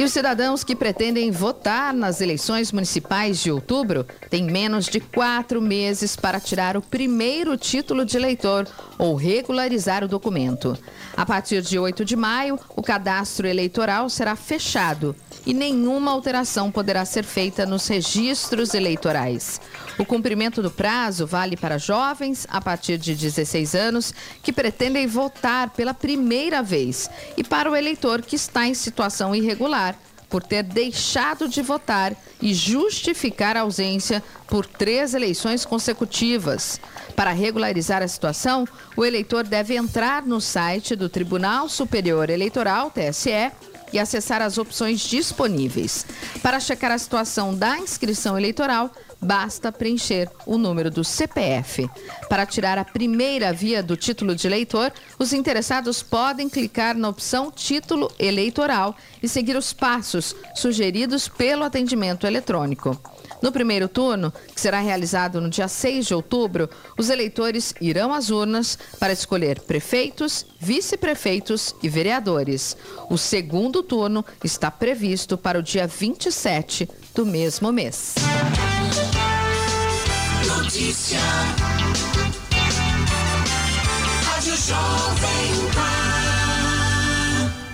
E 0.00 0.02
os 0.02 0.14
cidadãos 0.14 0.64
que 0.64 0.74
pretendem 0.74 1.30
votar 1.30 1.92
nas 1.92 2.22
eleições 2.22 2.72
municipais 2.72 3.38
de 3.38 3.52
outubro 3.52 4.06
têm 4.30 4.44
menos 4.44 4.86
de 4.86 4.98
quatro 4.98 5.60
meses 5.60 6.16
para 6.16 6.40
tirar 6.40 6.74
o 6.74 6.80
primeiro 6.80 7.54
título 7.54 8.02
de 8.06 8.16
eleitor 8.16 8.66
ou 8.96 9.14
regularizar 9.14 10.02
o 10.02 10.08
documento. 10.08 10.74
A 11.14 11.26
partir 11.26 11.60
de 11.60 11.78
8 11.78 12.02
de 12.02 12.16
maio, 12.16 12.58
o 12.74 12.82
cadastro 12.82 13.46
eleitoral 13.46 14.08
será 14.08 14.34
fechado 14.34 15.14
e 15.46 15.54
nenhuma 15.54 16.10
alteração 16.10 16.70
poderá 16.70 17.04
ser 17.04 17.24
feita 17.24 17.64
nos 17.66 17.86
registros 17.86 18.74
eleitorais. 18.74 19.60
O 19.98 20.04
cumprimento 20.04 20.62
do 20.62 20.70
prazo 20.70 21.26
vale 21.26 21.56
para 21.56 21.78
jovens 21.78 22.46
a 22.50 22.60
partir 22.60 22.98
de 22.98 23.14
16 23.14 23.74
anos 23.74 24.14
que 24.42 24.52
pretendem 24.52 25.06
votar 25.06 25.70
pela 25.70 25.94
primeira 25.94 26.62
vez 26.62 27.10
e 27.36 27.44
para 27.44 27.70
o 27.70 27.76
eleitor 27.76 28.22
que 28.22 28.36
está 28.36 28.66
em 28.66 28.74
situação 28.74 29.34
irregular 29.34 29.96
por 30.30 30.44
ter 30.44 30.62
deixado 30.62 31.48
de 31.48 31.60
votar 31.60 32.14
e 32.40 32.54
justificar 32.54 33.56
a 33.56 33.62
ausência 33.62 34.22
por 34.46 34.64
três 34.64 35.12
eleições 35.12 35.66
consecutivas. 35.66 36.80
Para 37.16 37.32
regularizar 37.32 38.00
a 38.00 38.08
situação, 38.08 38.66
o 38.96 39.04
eleitor 39.04 39.44
deve 39.44 39.76
entrar 39.76 40.24
no 40.24 40.40
site 40.40 40.94
do 40.94 41.08
Tribunal 41.08 41.68
Superior 41.68 42.30
Eleitoral, 42.30 42.90
TSE, 42.90 43.50
e 43.92 43.98
acessar 43.98 44.42
as 44.42 44.58
opções 44.58 45.00
disponíveis. 45.00 46.06
Para 46.42 46.60
checar 46.60 46.92
a 46.92 46.98
situação 46.98 47.54
da 47.54 47.78
inscrição 47.78 48.36
eleitoral, 48.38 48.90
basta 49.20 49.70
preencher 49.70 50.28
o 50.46 50.56
número 50.56 50.90
do 50.90 51.04
CPF. 51.04 51.88
Para 52.28 52.46
tirar 52.46 52.78
a 52.78 52.84
primeira 52.84 53.52
via 53.52 53.82
do 53.82 53.96
título 53.96 54.34
de 54.34 54.46
eleitor, 54.46 54.92
os 55.18 55.32
interessados 55.32 56.02
podem 56.02 56.48
clicar 56.48 56.96
na 56.96 57.08
opção 57.08 57.50
Título 57.50 58.10
Eleitoral 58.18 58.96
e 59.22 59.28
seguir 59.28 59.56
os 59.56 59.72
passos 59.72 60.34
sugeridos 60.54 61.28
pelo 61.28 61.64
atendimento 61.64 62.26
eletrônico. 62.26 62.98
No 63.42 63.50
primeiro 63.50 63.88
turno, 63.88 64.32
que 64.54 64.60
será 64.60 64.80
realizado 64.80 65.40
no 65.40 65.48
dia 65.48 65.68
6 65.68 66.06
de 66.06 66.14
outubro, 66.14 66.68
os 66.98 67.08
eleitores 67.08 67.74
irão 67.80 68.12
às 68.12 68.30
urnas 68.30 68.78
para 68.98 69.12
escolher 69.12 69.60
prefeitos, 69.60 70.46
vice-prefeitos 70.58 71.74
e 71.82 71.88
vereadores. 71.88 72.76
O 73.08 73.16
segundo 73.16 73.82
turno 73.82 74.24
está 74.44 74.70
previsto 74.70 75.38
para 75.38 75.58
o 75.58 75.62
dia 75.62 75.86
27 75.86 76.88
do 77.14 77.24
mesmo 77.24 77.72
mês. 77.72 78.14
Notícia. 80.46 81.18
Rádio 84.22 84.56
Jovem 84.56 85.70
Pan. 85.74 86.19